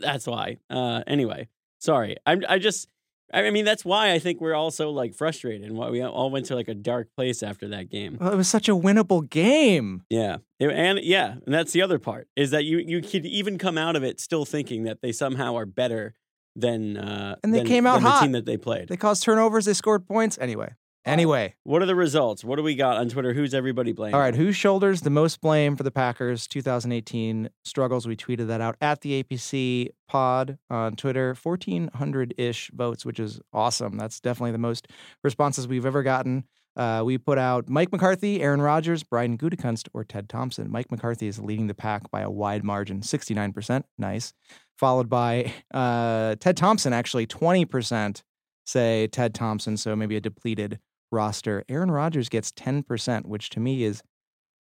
that's 0.01 0.27
why. 0.27 0.59
Uh, 0.69 1.03
anyway, 1.07 1.49
sorry. 1.79 2.17
I'm 2.27 2.43
I 2.49 2.59
just 2.59 2.89
I 3.33 3.51
mean 3.51 3.65
that's 3.65 3.85
why 3.85 4.13
I 4.13 4.19
think 4.19 4.41
we're 4.41 4.55
all 4.55 4.71
so 4.71 4.91
like 4.91 5.15
frustrated 5.15 5.67
and 5.67 5.77
why 5.77 5.91
we 5.91 6.03
all 6.03 6.31
went 6.31 6.47
to 6.47 6.55
like 6.55 6.69
a 6.69 6.75
dark 6.75 7.09
place 7.17 7.43
after 7.43 7.69
that 7.69 7.89
game. 7.91 8.19
Well, 8.21 8.33
it 8.33 8.37
was 8.37 8.49
such 8.49 8.69
a 8.69 8.73
winnable 8.73 9.29
game. 9.29 10.03
Yeah, 10.11 10.39
and 10.61 10.99
yeah, 11.03 11.37
and 11.45 11.55
that's 11.55 11.73
the 11.73 11.83
other 11.83 11.99
part 11.99 12.29
is 12.37 12.51
that 12.51 12.65
you 12.65 12.79
you 12.79 13.01
could 13.03 13.25
even 13.27 13.59
come 13.59 13.79
out 13.79 13.97
of 13.97 14.03
it 14.05 14.21
still 14.21 14.45
thinking 14.45 14.85
that 14.85 15.01
they 15.03 15.13
somehow 15.13 15.57
are 15.57 15.67
better 15.67 16.15
than 16.55 16.97
uh, 16.97 17.37
And 17.45 17.53
they 17.55 17.59
than- 17.59 17.67
came 17.67 17.87
out 17.87 17.95
than 17.97 18.05
the 18.05 18.11
hot. 18.11 18.23
team 18.23 18.33
that 18.33 18.45
they 18.47 18.57
played. 18.57 18.89
They 18.89 18.97
caused 18.97 19.23
turnovers. 19.23 19.65
They 19.67 19.75
scored 19.75 20.07
points. 20.07 20.39
Anyway, 20.41 20.73
anyway. 21.07 21.55
What 21.63 21.81
are 21.81 21.87
the 21.87 21.95
results? 21.95 22.45
What 22.45 22.57
do 22.57 22.63
we 22.63 22.75
got 22.75 22.99
on 22.99 23.09
Twitter? 23.09 23.33
Who's 23.33 23.55
everybody 23.55 23.93
blaming? 23.93 24.15
All 24.15 24.21
right, 24.21 24.35
who 24.35 24.53
shoulders 24.53 25.01
the 25.01 25.11
most 25.11 25.41
blame 25.41 25.77
for 25.77 25.83
the 25.83 25.91
Packers 25.91 26.47
2018 26.49 27.49
struggles? 27.65 28.07
We 28.07 28.17
tweeted 28.17 28.49
that 28.49 28.61
out 28.61 28.77
at 28.81 29.01
the 29.01 29.23
APC 29.23 29.89
pod 30.09 30.59
on 30.69 30.97
Twitter. 30.97 31.35
1,400 31.41 32.35
ish 32.37 32.71
votes, 32.75 33.07
which 33.07 33.21
is 33.21 33.41
awesome. 33.53 33.97
That's 33.97 34.21
definitely 34.21 34.53
the 34.53 34.59
most 34.59 34.89
responses 35.25 35.67
we've 35.67 35.87
ever 35.87 36.03
gotten. 36.03 36.45
Uh, 36.77 37.03
we 37.05 37.17
put 37.17 37.39
out 37.39 37.71
Mike 37.71 37.91
McCarthy, 37.91 38.43
Aaron 38.43 38.61
Rodgers, 38.61 39.03
Brian 39.03 39.39
Gutekunst, 39.39 39.89
or 39.95 40.05
Ted 40.05 40.29
Thompson. 40.29 40.71
Mike 40.71 40.91
McCarthy 40.91 41.27
is 41.27 41.39
leading 41.39 41.69
the 41.69 41.75
pack 41.75 42.11
by 42.11 42.21
a 42.21 42.31
wide 42.31 42.65
margin, 42.65 43.01
69%. 43.01 43.85
Nice. 43.97 44.35
Followed 44.79 45.09
by 45.09 45.55
uh, 45.73 46.35
Ted 46.39 46.57
Thompson, 46.59 46.93
actually 46.93 47.27
20% 47.27 48.23
say 48.67 49.07
Ted 49.07 49.35
Thompson, 49.35 49.77
so 49.77 49.97
maybe 49.97 50.17
a 50.17 50.21
depleted 50.21 50.79
roster. 51.13 51.65
Aaron 51.69 51.91
Rodgers 51.91 52.29
gets 52.29 52.51
10%, 52.53 53.27
which 53.27 53.51
to 53.51 53.61
me 53.61 53.85
is 53.85 54.03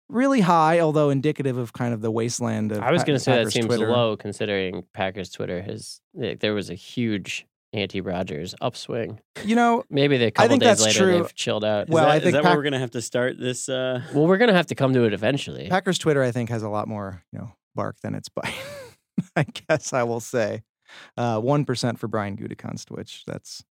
really 0.08 0.40
high, 0.40 0.78
although 0.80 1.10
indicative 1.10 1.56
of 1.56 1.72
kind 1.72 1.92
of 1.92 2.00
the 2.00 2.10
wasteland 2.10 2.72
of 2.72 2.78
I 2.82 2.92
was 2.92 3.02
going 3.04 3.16
to 3.16 3.22
say 3.24 3.42
that 3.42 3.50
seems 3.50 3.66
Twitter. 3.66 3.90
low 3.90 4.16
considering 4.16 4.84
Packers 4.92 5.30
Twitter 5.30 5.62
has 5.62 6.00
like, 6.14 6.40
there 6.40 6.54
was 6.54 6.70
a 6.70 6.74
huge 6.74 7.46
anti 7.72 8.00
Rodgers 8.00 8.54
upswing. 8.60 9.20
You 9.44 9.56
know, 9.56 9.82
Maybe 9.90 10.16
they 10.16 10.26
a 10.26 10.30
couple 10.30 10.50
think 10.50 10.62
days 10.62 10.78
that's 10.78 10.82
later 10.84 10.98
true. 10.98 11.22
they've 11.22 11.34
chilled 11.34 11.64
out. 11.64 11.88
Is 11.88 11.92
Well, 11.92 12.04
that, 12.04 12.10
I 12.12 12.16
is 12.18 12.22
think 12.22 12.32
that 12.34 12.42
Pac- 12.44 12.50
where 12.50 12.58
we're 12.58 12.62
gonna 12.64 12.78
have 12.78 12.92
to 12.92 13.02
start 13.02 13.38
this? 13.38 13.68
Uh, 13.68 14.00
well, 14.14 14.26
we're 14.26 14.38
gonna 14.38 14.54
have 14.54 14.66
to 14.68 14.74
come 14.74 14.92
to 14.94 15.02
it 15.04 15.12
eventually. 15.12 15.68
Packers 15.68 15.98
Twitter, 15.98 16.22
I 16.22 16.30
think, 16.30 16.50
has 16.50 16.62
a 16.62 16.68
lot 16.68 16.86
more, 16.88 17.22
you 17.32 17.40
know, 17.40 17.52
bark 17.74 17.96
than 18.02 18.14
its 18.14 18.28
bite. 18.28 18.54
I 19.36 19.44
guess 19.68 19.92
I 19.92 20.04
will 20.04 20.20
say. 20.20 20.62
Uh, 21.16 21.40
One 21.40 21.64
for 21.98 22.06
Brian 22.08 22.36
Gutekunst, 22.36 22.90
which 22.90 23.24
that's 23.26 23.64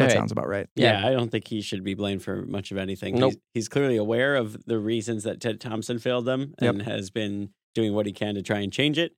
that 0.00 0.04
All 0.04 0.08
right. 0.08 0.16
sounds 0.16 0.32
about 0.32 0.48
right. 0.48 0.66
yeah. 0.74 1.00
Yeah. 1.00 1.08
I 1.08 1.12
don't 1.12 1.30
think 1.30 1.46
he 1.48 1.60
should 1.62 1.84
be 1.84 1.94
blamed 1.94 2.22
for 2.22 2.42
much 2.44 2.70
of 2.72 2.76
anything. 2.78 3.14
Nope. 3.14 3.32
He's, 3.32 3.40
he's 3.54 3.68
clearly 3.68 3.96
aware 3.96 4.34
of 4.36 4.64
the 4.66 4.78
reasons 4.78 5.22
that 5.24 5.40
Ted 5.40 5.60
Thompson 5.60 5.98
failed 5.98 6.24
them 6.24 6.54
Yep. 6.60 6.74
and 6.74 6.82
has 6.82 7.10
been 7.10 7.50
doing 7.74 7.94
what 7.94 8.06
he 8.06 8.12
can 8.12 8.34
to 8.34 8.42
try 8.42 8.58
and 8.58 8.72
change 8.72 8.98
it. 8.98 9.12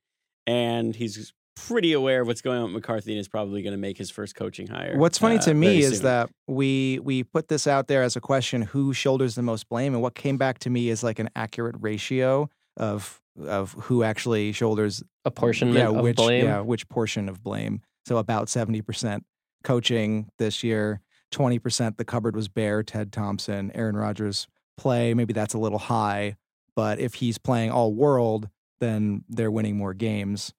And 0.47 0.95
he's 0.95 1.33
pretty 1.55 1.93
aware 1.93 2.23
of 2.23 2.27
what's 2.27 2.41
going 2.41 2.59
on 2.59 2.65
with 2.65 2.73
McCarthy 2.73 3.13
and 3.13 3.21
is 3.21 3.29
probably 3.29 3.63
going 3.63 3.73
to 3.75 3.79
make 3.79 3.99
his 3.99 4.11
first 4.11 4.35
coaching 4.35 4.67
hire. 4.67 4.97
What's 4.97 5.19
funny 5.19 5.37
uh, 5.39 5.43
to 5.43 5.55
me 5.55 5.79
is 5.81 5.97
soon. 5.97 6.05
that 6.05 6.31
we 6.49 6.99
we 7.03 7.25
put 7.25 7.49
this 7.49 7.67
out 7.67 7.89
there 7.89 8.03
as 8.03 8.17
a 8.17 8.21
question: 8.21 8.63
who 8.63 8.93
shoulders 8.93 9.35
the 9.35 9.43
most 9.43 9.69
blame? 9.69 9.93
And 9.95 10.03
what 10.03 10.15
came 10.15 10.37
back 10.39 10.59
to 10.61 10.71
me 10.71 10.89
is 10.89 11.03
like 11.03 11.19
an 11.19 11.29
accurate 11.37 11.77
ratio 11.79 12.49
of 12.77 13.21
of 13.47 13.73
who 13.75 14.03
actually 14.03 14.53
shoulders 14.53 15.03
Apportionment 15.25 15.79
yeah, 15.79 15.89
of 15.89 16.03
which, 16.03 16.17
blame. 16.17 16.45
Yeah, 16.45 16.61
which 16.61 16.89
portion 16.89 17.29
of 17.29 17.43
blame? 17.43 17.81
So 18.07 18.17
about 18.17 18.49
seventy 18.49 18.83
percent 18.83 19.25
coaching 19.63 20.29
this 20.39 20.63
year, 20.63 21.01
twenty 21.31 21.59
percent 21.59 21.99
the 21.99 22.05
cupboard 22.05 22.37
was 22.37 22.49
bare. 22.49 22.83
Ted 22.83 23.13
Thompson, 23.13 23.71
Aaron 23.75 23.97
Rodgers 23.97 24.47
play. 24.77 25.15
Maybe 25.15 25.33
that's 25.33 25.55
a 25.55 25.59
little 25.59 25.79
high, 25.79 26.37
but 26.77 26.99
if 26.99 27.15
he's 27.15 27.39
playing 27.39 27.71
all 27.71 27.93
world, 27.93 28.49
then 28.81 29.25
they're 29.29 29.51
winning 29.51 29.77
more 29.77 29.95
games. 29.95 30.53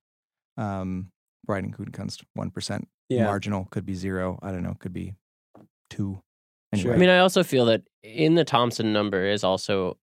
Um, 0.58 1.12
Brian 1.46 1.74
Gutekunst, 1.74 2.24
one 2.34 2.52
percent 2.52 2.88
yeah. 3.10 3.26
marginal 3.26 3.68
could 3.72 3.86
be 3.86 3.96
zero. 3.96 4.40
I 4.42 4.52
don't 4.52 4.64
know. 4.64 4.76
Could 4.80 4.94
be 4.94 5.16
two. 5.90 6.22
Sure. 6.76 6.94
I 6.94 6.98
mean, 6.98 7.10
I 7.10 7.20
also 7.20 7.44
feel 7.44 7.66
that 7.66 7.84
in 8.02 8.34
the 8.34 8.44
Thompson 8.44 8.94
number 8.94 9.26
is 9.26 9.44
also 9.44 9.98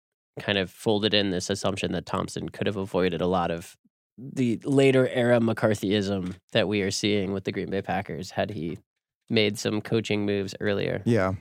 kind 0.40 0.58
of 0.58 0.70
folded 0.70 1.14
in 1.14 1.30
this 1.30 1.48
assumption 1.48 1.92
that 1.92 2.06
Thompson 2.06 2.48
could 2.48 2.66
have 2.66 2.76
avoided 2.76 3.20
a 3.20 3.26
lot 3.26 3.50
of 3.50 3.76
the 4.18 4.60
later 4.64 5.08
era 5.08 5.38
McCarthyism 5.38 6.34
that 6.52 6.68
we 6.68 6.82
are 6.82 6.90
seeing 6.90 7.32
with 7.32 7.44
the 7.44 7.52
Green 7.52 7.70
Bay 7.70 7.82
Packers 7.82 8.32
had 8.32 8.50
he 8.50 8.78
made 9.28 9.58
some 9.58 9.80
coaching 9.80 10.24
moves 10.26 10.54
earlier. 10.60 11.02
yeah. 11.04 11.32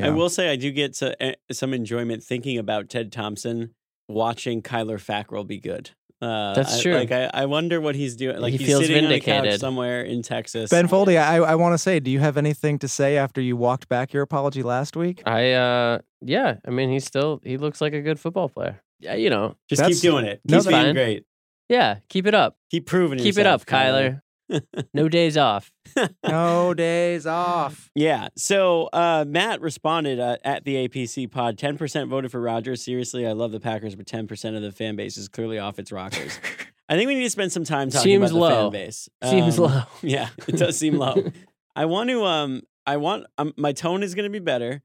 I 0.00 0.10
will 0.10 0.28
say 0.30 0.48
I 0.50 0.54
do 0.56 0.70
get 0.70 0.94
so, 0.94 1.12
eh, 1.18 1.34
some 1.50 1.74
enjoyment 1.74 2.22
thinking 2.22 2.56
about 2.56 2.88
Ted 2.88 3.10
Thompson 3.10 3.74
watching 4.06 4.62
Kyler 4.62 4.98
Fackrell 5.02 5.44
be 5.44 5.58
good. 5.58 5.90
Uh, 6.22 6.54
That's 6.54 6.78
I- 6.78 6.82
true. 6.82 6.94
Like 6.94 7.10
I, 7.10 7.30
I 7.34 7.46
wonder 7.46 7.80
what 7.80 7.96
he's 7.96 8.14
doing. 8.14 8.38
Like 8.38 8.52
He 8.52 8.58
he's 8.58 8.66
feels 8.68 8.86
sitting 8.86 9.06
on 9.06 9.10
a 9.10 9.18
couch 9.18 9.24
vindicated. 9.26 9.60
somewhere 9.60 10.02
in 10.02 10.22
Texas. 10.22 10.70
Ben 10.70 10.86
Foldy, 10.86 11.20
I, 11.20 11.36
I 11.38 11.54
want 11.56 11.74
to 11.74 11.78
say, 11.78 11.98
do 11.98 12.10
you 12.12 12.20
have 12.20 12.36
anything 12.36 12.78
to 12.80 12.86
say 12.88 13.16
after 13.16 13.40
you 13.40 13.56
walked 13.56 13.88
back 13.88 14.12
your 14.12 14.22
apology 14.22 14.62
last 14.62 14.96
week? 14.96 15.22
I 15.26 15.52
uh 15.52 15.98
yeah, 16.20 16.56
I 16.66 16.70
mean 16.70 16.90
he's 16.90 17.04
still 17.04 17.40
he 17.42 17.56
looks 17.56 17.80
like 17.80 17.92
a 17.92 18.00
good 18.00 18.20
football 18.20 18.48
player. 18.48 18.80
Yeah, 19.00 19.14
you 19.14 19.30
know. 19.30 19.56
Just 19.68 19.80
That's- 19.80 20.00
keep 20.00 20.10
doing 20.10 20.26
it. 20.26 20.40
no, 20.44 20.58
Keep 20.58 20.64
that's 20.64 20.66
being 20.66 20.86
fine. 20.86 20.94
great. 20.94 21.24
Yeah, 21.68 21.98
keep 22.08 22.26
it 22.26 22.34
up. 22.34 22.56
Keep 22.70 22.86
proving 22.86 23.18
it. 23.18 23.22
Keep 23.22 23.34
it 23.36 23.38
yourself, 23.40 23.62
up, 23.62 23.66
Kyler. 23.68 24.20
No 24.94 25.08
days 25.10 25.36
off. 25.36 25.70
no 26.26 26.74
days 26.74 27.26
off. 27.26 27.90
Yeah. 27.94 28.28
So 28.36 28.88
uh, 28.92 29.24
Matt 29.26 29.60
responded 29.60 30.20
uh, 30.20 30.36
at 30.44 30.64
the 30.64 30.88
APC 30.88 31.30
pod 31.30 31.56
10% 31.56 32.08
voted 32.08 32.30
for 32.30 32.40
Rodgers. 32.40 32.84
Seriously, 32.84 33.26
I 33.26 33.32
love 33.32 33.50
the 33.52 33.60
Packers, 33.60 33.94
but 33.96 34.06
10% 34.06 34.56
of 34.56 34.62
the 34.62 34.70
fan 34.72 34.94
base 34.96 35.16
is 35.16 35.28
clearly 35.28 35.58
off 35.58 35.78
its 35.78 35.90
rockers. 35.92 36.38
I 36.88 36.96
think 36.96 37.08
we 37.08 37.14
need 37.16 37.24
to 37.24 37.30
spend 37.30 37.52
some 37.52 37.64
time 37.64 37.90
talking 37.90 38.04
Seems 38.12 38.30
about 38.30 38.34
the 38.34 38.40
low. 38.40 38.70
fan 38.70 38.72
base. 38.72 39.08
Seems 39.24 39.58
Um, 39.58 39.64
low. 39.64 39.82
Yeah, 40.02 40.28
it 40.46 40.56
does 40.56 40.78
seem 40.78 40.96
low. 40.96 41.16
I 41.76 41.84
want 41.84 42.08
to 42.10 42.24
um 42.24 42.62
I 42.86 42.96
want 42.96 43.26
um, 43.36 43.52
my 43.56 43.72
tone 43.72 44.02
is 44.02 44.14
going 44.14 44.24
to 44.24 44.30
be 44.30 44.38
better 44.38 44.82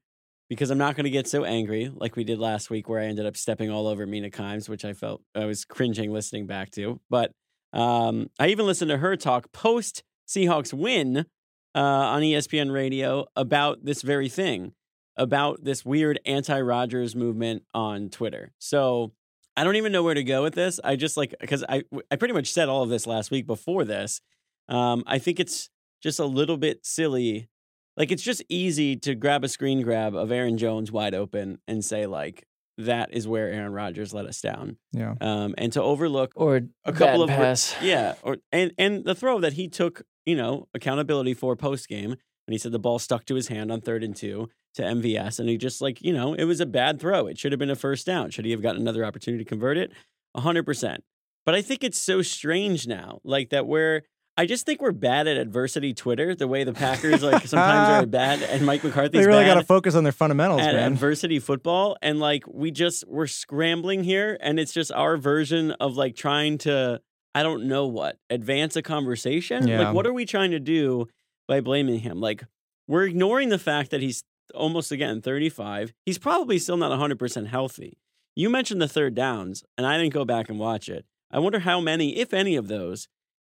because 0.50 0.70
I'm 0.70 0.76
not 0.78 0.96
going 0.96 1.04
to 1.04 1.10
get 1.10 1.26
so 1.26 1.44
angry 1.44 1.90
like 1.94 2.16
we 2.16 2.24
did 2.24 2.38
last 2.38 2.68
week 2.68 2.88
where 2.88 3.00
I 3.00 3.06
ended 3.06 3.24
up 3.24 3.36
stepping 3.36 3.70
all 3.70 3.86
over 3.86 4.06
Mina 4.06 4.28
Kimes, 4.28 4.68
which 4.68 4.84
I 4.84 4.92
felt 4.92 5.22
I 5.34 5.46
was 5.46 5.64
cringing 5.64 6.12
listening 6.12 6.46
back 6.46 6.70
to. 6.72 7.00
But 7.08 7.32
um 7.74 8.30
I 8.38 8.48
even 8.48 8.66
listened 8.66 8.90
to 8.90 8.98
her 8.98 9.16
talk 9.16 9.52
post 9.52 10.02
Seahawks 10.26 10.72
win 10.72 11.26
uh, 11.74 11.80
on 11.80 12.22
ESPN 12.22 12.72
radio 12.72 13.26
about 13.36 13.84
this 13.84 14.02
very 14.02 14.28
thing, 14.28 14.72
about 15.16 15.64
this 15.64 15.84
weird 15.84 16.20
anti-Rodgers 16.24 17.16
movement 17.16 17.64
on 17.74 18.08
Twitter. 18.08 18.52
So 18.58 19.12
I 19.56 19.64
don't 19.64 19.76
even 19.76 19.92
know 19.92 20.02
where 20.02 20.14
to 20.14 20.24
go 20.24 20.42
with 20.42 20.54
this. 20.54 20.80
I 20.82 20.96
just 20.96 21.16
like 21.16 21.34
because 21.40 21.64
I 21.68 21.84
I 22.10 22.16
pretty 22.16 22.34
much 22.34 22.52
said 22.52 22.68
all 22.68 22.82
of 22.82 22.90
this 22.90 23.06
last 23.06 23.30
week 23.30 23.46
before 23.46 23.84
this. 23.84 24.20
Um, 24.68 25.04
I 25.06 25.18
think 25.18 25.38
it's 25.38 25.70
just 26.02 26.18
a 26.18 26.24
little 26.24 26.56
bit 26.56 26.84
silly. 26.84 27.48
Like 27.96 28.10
it's 28.10 28.22
just 28.22 28.42
easy 28.48 28.96
to 28.96 29.14
grab 29.14 29.44
a 29.44 29.48
screen 29.48 29.82
grab 29.82 30.14
of 30.14 30.32
Aaron 30.32 30.58
Jones 30.58 30.90
wide 30.90 31.14
open 31.14 31.58
and 31.68 31.84
say 31.84 32.06
like 32.06 32.46
that 32.78 33.12
is 33.12 33.26
where 33.28 33.48
Aaron 33.50 33.72
Rodgers 33.72 34.12
let 34.12 34.26
us 34.26 34.40
down, 34.40 34.76
Yeah. 34.92 35.14
um, 35.20 35.54
and 35.58 35.72
to 35.74 35.82
overlook 35.82 36.32
Or 36.36 36.60
a 36.84 36.92
couple 36.92 37.22
of 37.22 37.28
bad 37.28 37.36
pass. 37.38 37.74
yeah, 37.82 38.14
or 38.22 38.38
and 38.52 38.72
and 38.78 39.04
the 39.04 39.14
throw 39.14 39.38
that 39.40 39.52
he 39.54 39.68
took, 39.68 40.02
you 40.26 40.34
know, 40.36 40.68
accountability 40.74 41.34
for 41.34 41.54
post 41.56 41.88
game, 41.88 42.10
and 42.12 42.52
he 42.52 42.58
said 42.58 42.72
the 42.72 42.78
ball 42.78 42.98
stuck 42.98 43.24
to 43.26 43.34
his 43.34 43.48
hand 43.48 43.70
on 43.70 43.80
third 43.80 44.02
and 44.02 44.16
two 44.16 44.48
to 44.74 44.82
MVS, 44.82 45.38
and 45.38 45.48
he 45.48 45.56
just 45.56 45.80
like 45.80 46.02
you 46.02 46.12
know 46.12 46.34
it 46.34 46.44
was 46.44 46.60
a 46.60 46.66
bad 46.66 46.98
throw. 47.00 47.26
It 47.26 47.38
should 47.38 47.52
have 47.52 47.58
been 47.60 47.70
a 47.70 47.76
first 47.76 48.06
down. 48.06 48.30
Should 48.30 48.44
he 48.44 48.50
have 48.50 48.62
gotten 48.62 48.80
another 48.82 49.04
opportunity 49.04 49.44
to 49.44 49.48
convert 49.48 49.76
it? 49.78 49.92
hundred 50.36 50.64
percent. 50.64 51.04
But 51.46 51.54
I 51.54 51.62
think 51.62 51.84
it's 51.84 51.98
so 52.00 52.22
strange 52.22 52.86
now, 52.86 53.20
like 53.24 53.50
that 53.50 53.66
we're. 53.66 54.02
I 54.36 54.46
just 54.46 54.66
think 54.66 54.82
we're 54.82 54.90
bad 54.92 55.28
at 55.28 55.36
adversity 55.36 55.94
Twitter. 55.94 56.34
The 56.34 56.48
way 56.48 56.64
the 56.64 56.72
Packers 56.72 57.22
like 57.22 57.46
sometimes 57.46 58.02
are 58.04 58.06
bad, 58.10 58.42
and 58.42 58.66
Mike 58.66 58.82
McCarthy's 58.82 59.20
They 59.20 59.26
really 59.26 59.44
bad 59.44 59.54
got 59.54 59.60
to 59.60 59.66
focus 59.66 59.94
on 59.94 60.02
their 60.02 60.12
fundamentals, 60.12 60.60
at 60.60 60.74
man. 60.74 60.92
adversity 60.92 61.38
football 61.38 61.96
and 62.02 62.18
like 62.18 62.44
we 62.48 62.70
just 62.72 63.04
we're 63.06 63.28
scrambling 63.28 64.02
here 64.02 64.36
and 64.40 64.58
it's 64.58 64.72
just 64.72 64.90
our 64.92 65.16
version 65.16 65.70
of 65.72 65.96
like 65.96 66.16
trying 66.16 66.58
to 66.58 67.00
i 67.34 67.42
don't 67.42 67.64
know 67.66 67.86
what 67.86 68.16
advance 68.30 68.74
a 68.76 68.82
conversation 68.82 69.66
Yeah. 69.68 69.84
like 69.86 69.94
what 69.94 70.06
are 70.06 70.12
we 70.12 70.24
trying 70.24 70.50
to 70.50 70.60
do 70.60 71.06
by 71.46 71.60
blaming 71.60 72.00
him 72.00 72.20
like 72.20 72.44
we're 72.88 73.04
ignoring 73.04 73.48
the 73.50 73.58
fact 73.58 73.90
that 73.92 74.00
he's 74.02 74.24
almost 74.54 74.90
again 74.92 75.20
35 75.22 75.92
he's 76.04 76.18
probably 76.18 76.58
still 76.58 76.76
not 76.76 76.90
100% 76.98 77.46
healthy 77.46 77.98
you 78.36 78.50
mentioned 78.50 78.80
the 78.82 78.88
third 78.88 79.14
downs 79.14 79.64
and 79.78 79.86
i 79.86 79.96
didn't 79.96 80.12
go 80.12 80.24
back 80.24 80.48
and 80.48 80.58
watch 80.58 80.88
it 80.88 81.04
i 81.30 81.38
wonder 81.38 81.60
how 81.60 81.80
many 81.80 82.16
if 82.18 82.32
any 82.34 82.56
of 82.56 82.68
those 82.68 83.08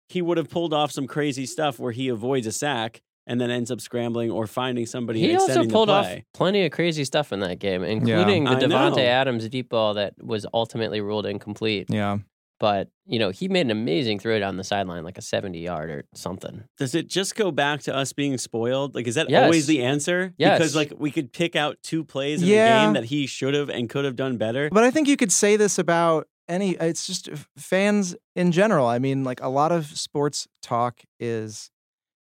he 0.09 0.21
would 0.21 0.37
have 0.37 0.49
pulled 0.49 0.73
off 0.73 0.91
some 0.91 1.07
crazy 1.07 1.45
stuff 1.45 1.79
where 1.79 1.91
he 1.91 2.07
avoids 2.09 2.45
a 2.47 2.51
sack 2.51 3.01
and 3.27 3.41
then 3.41 3.49
ends 3.49 3.71
up 3.71 3.81
scrambling 3.81 4.29
or 4.29 4.45
finding 4.45 4.85
somebody 4.85 5.19
He 5.19 5.31
and 5.31 5.39
also 5.39 5.65
pulled 5.65 5.89
the 5.89 5.93
off 5.93 6.13
plenty 6.33 6.63
of 6.65 6.71
crazy 6.71 7.03
stuff 7.03 7.33
in 7.33 7.39
that 7.39 7.57
game, 7.59 7.83
including 7.83 8.43
the 8.43 8.51
I 8.51 8.55
Davante. 8.55 8.99
Adams 8.99 9.49
deep 9.49 9.69
ball 9.69 9.95
that 9.95 10.13
was 10.23 10.45
ultimately 10.53 11.01
ruled 11.01 11.25
incomplete. 11.25 11.87
yeah. 11.89 12.17
But 12.57 12.87
you 13.05 13.19
know, 13.19 13.31
he 13.31 13.49
made 13.49 13.61
an 13.61 13.71
amazing 13.71 14.17
throw 14.19 14.39
down 14.39 14.55
the 14.55 14.63
sideline, 14.63 15.03
like 15.03 15.17
a 15.17 15.21
seventy-yard 15.21 15.89
or 15.89 16.05
something. 16.13 16.63
Does 16.77 16.95
it 16.95 17.07
just 17.07 17.35
go 17.35 17.51
back 17.51 17.81
to 17.81 17.93
us 17.93 18.13
being 18.13 18.37
spoiled? 18.37 18.95
Like, 18.95 19.07
is 19.07 19.15
that 19.15 19.29
Yes. 19.29 19.43
always 19.43 19.67
the 19.67 19.83
answer? 19.83 20.33
Yes. 20.37 20.57
Because 20.59 20.73
like 20.73 20.93
we 20.97 21.11
could 21.11 21.33
pick 21.33 21.57
out 21.57 21.77
two 21.83 22.05
plays 22.05 22.41
in 22.41 22.47
Yeah. 22.47 22.79
the 22.79 22.85
game 22.85 22.93
that 22.93 23.03
he 23.09 23.27
should 23.27 23.55
have 23.55 23.69
and 23.69 23.89
could 23.89 24.05
have 24.05 24.15
done 24.15 24.37
better. 24.37 24.69
But 24.71 24.85
I 24.85 24.91
think 24.91 25.09
you 25.09 25.17
could 25.17 25.33
say 25.33 25.57
this 25.57 25.77
about 25.77 26.27
any. 26.47 26.71
It's 26.71 27.07
just 27.07 27.29
uh, 27.29 27.35
fans 27.57 28.15
in 28.35 28.51
general. 28.51 28.87
I 28.87 28.99
mean, 28.99 29.23
like 29.23 29.41
a 29.41 29.49
lot 29.49 29.71
of 29.71 29.85
sports 29.85 30.47
talk 30.61 31.01
is, 31.19 31.69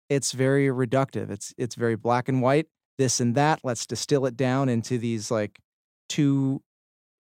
it's 0.09 0.33
very 0.33 0.67
reductive. 0.67 1.31
It's 1.31 1.55
it's 1.57 1.75
very 1.75 1.97
black 1.97 2.29
and 2.29 2.43
white. 2.43 2.67
This 2.99 3.21
and 3.21 3.35
that. 3.35 3.61
Let's 3.63 3.87
distill 3.87 4.27
it 4.27 4.37
down 4.37 4.69
into 4.69 4.99
these 4.99 5.31
like 5.31 5.61
two, 6.09 6.63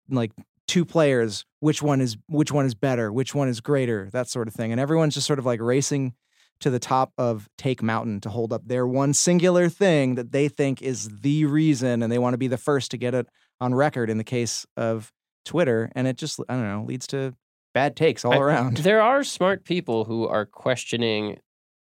like 0.09 0.33
two 0.67 0.85
players. 0.85 1.45
Which 1.61 1.83
one 1.83 2.01
is 2.01 2.17
which 2.29 2.51
one 2.51 2.67
is 2.67 2.75
better? 2.75 3.13
Which 3.13 3.35
one 3.35 3.49
is 3.49 3.61
greater? 3.61 4.09
That 4.13 4.29
sort 4.29 4.49
of 4.49 4.55
thing. 4.55 4.73
And 4.73 4.81
everyone's 4.81 5.15
just 5.15 5.27
sort 5.27 5.39
of 5.39 5.47
like 5.47 5.61
racing 5.61 6.15
to 6.61 6.71
the 6.71 6.79
top 6.79 7.13
of 7.17 7.49
Take 7.57 7.83
Mountain 7.83 8.21
to 8.23 8.31
hold 8.31 8.53
up 8.53 8.67
their 8.67 8.87
one 8.87 9.15
singular 9.15 9.69
thing 9.69 10.17
that 10.17 10.33
they 10.33 10.49
think 10.49 10.83
is 10.83 11.09
the 11.21 11.45
reason, 11.45 12.03
and 12.03 12.11
they 12.11 12.19
want 12.19 12.35
to 12.35 12.39
be 12.39 12.49
the 12.49 12.59
first 12.59 12.91
to 12.91 12.97
get 12.97 13.15
it 13.15 13.29
on 13.61 13.75
record. 13.75 14.11
In 14.11 14.19
the 14.19 14.25
case 14.25 14.67
of 14.77 15.13
Twitter, 15.49 15.91
and 15.97 16.07
it 16.07 16.17
just 16.17 16.39
I 16.49 16.55
don't 16.55 16.63
know 16.69 16.85
leads 16.87 17.07
to 17.09 17.35
bad 17.75 17.97
takes 17.97 18.25
all 18.25 18.35
I- 18.35 18.39
around. 18.39 18.77
There 18.91 19.03
are 19.03 19.25
smart 19.25 19.65
people 19.65 20.05
who 20.05 20.29
are 20.29 20.47
questioning, 20.47 21.39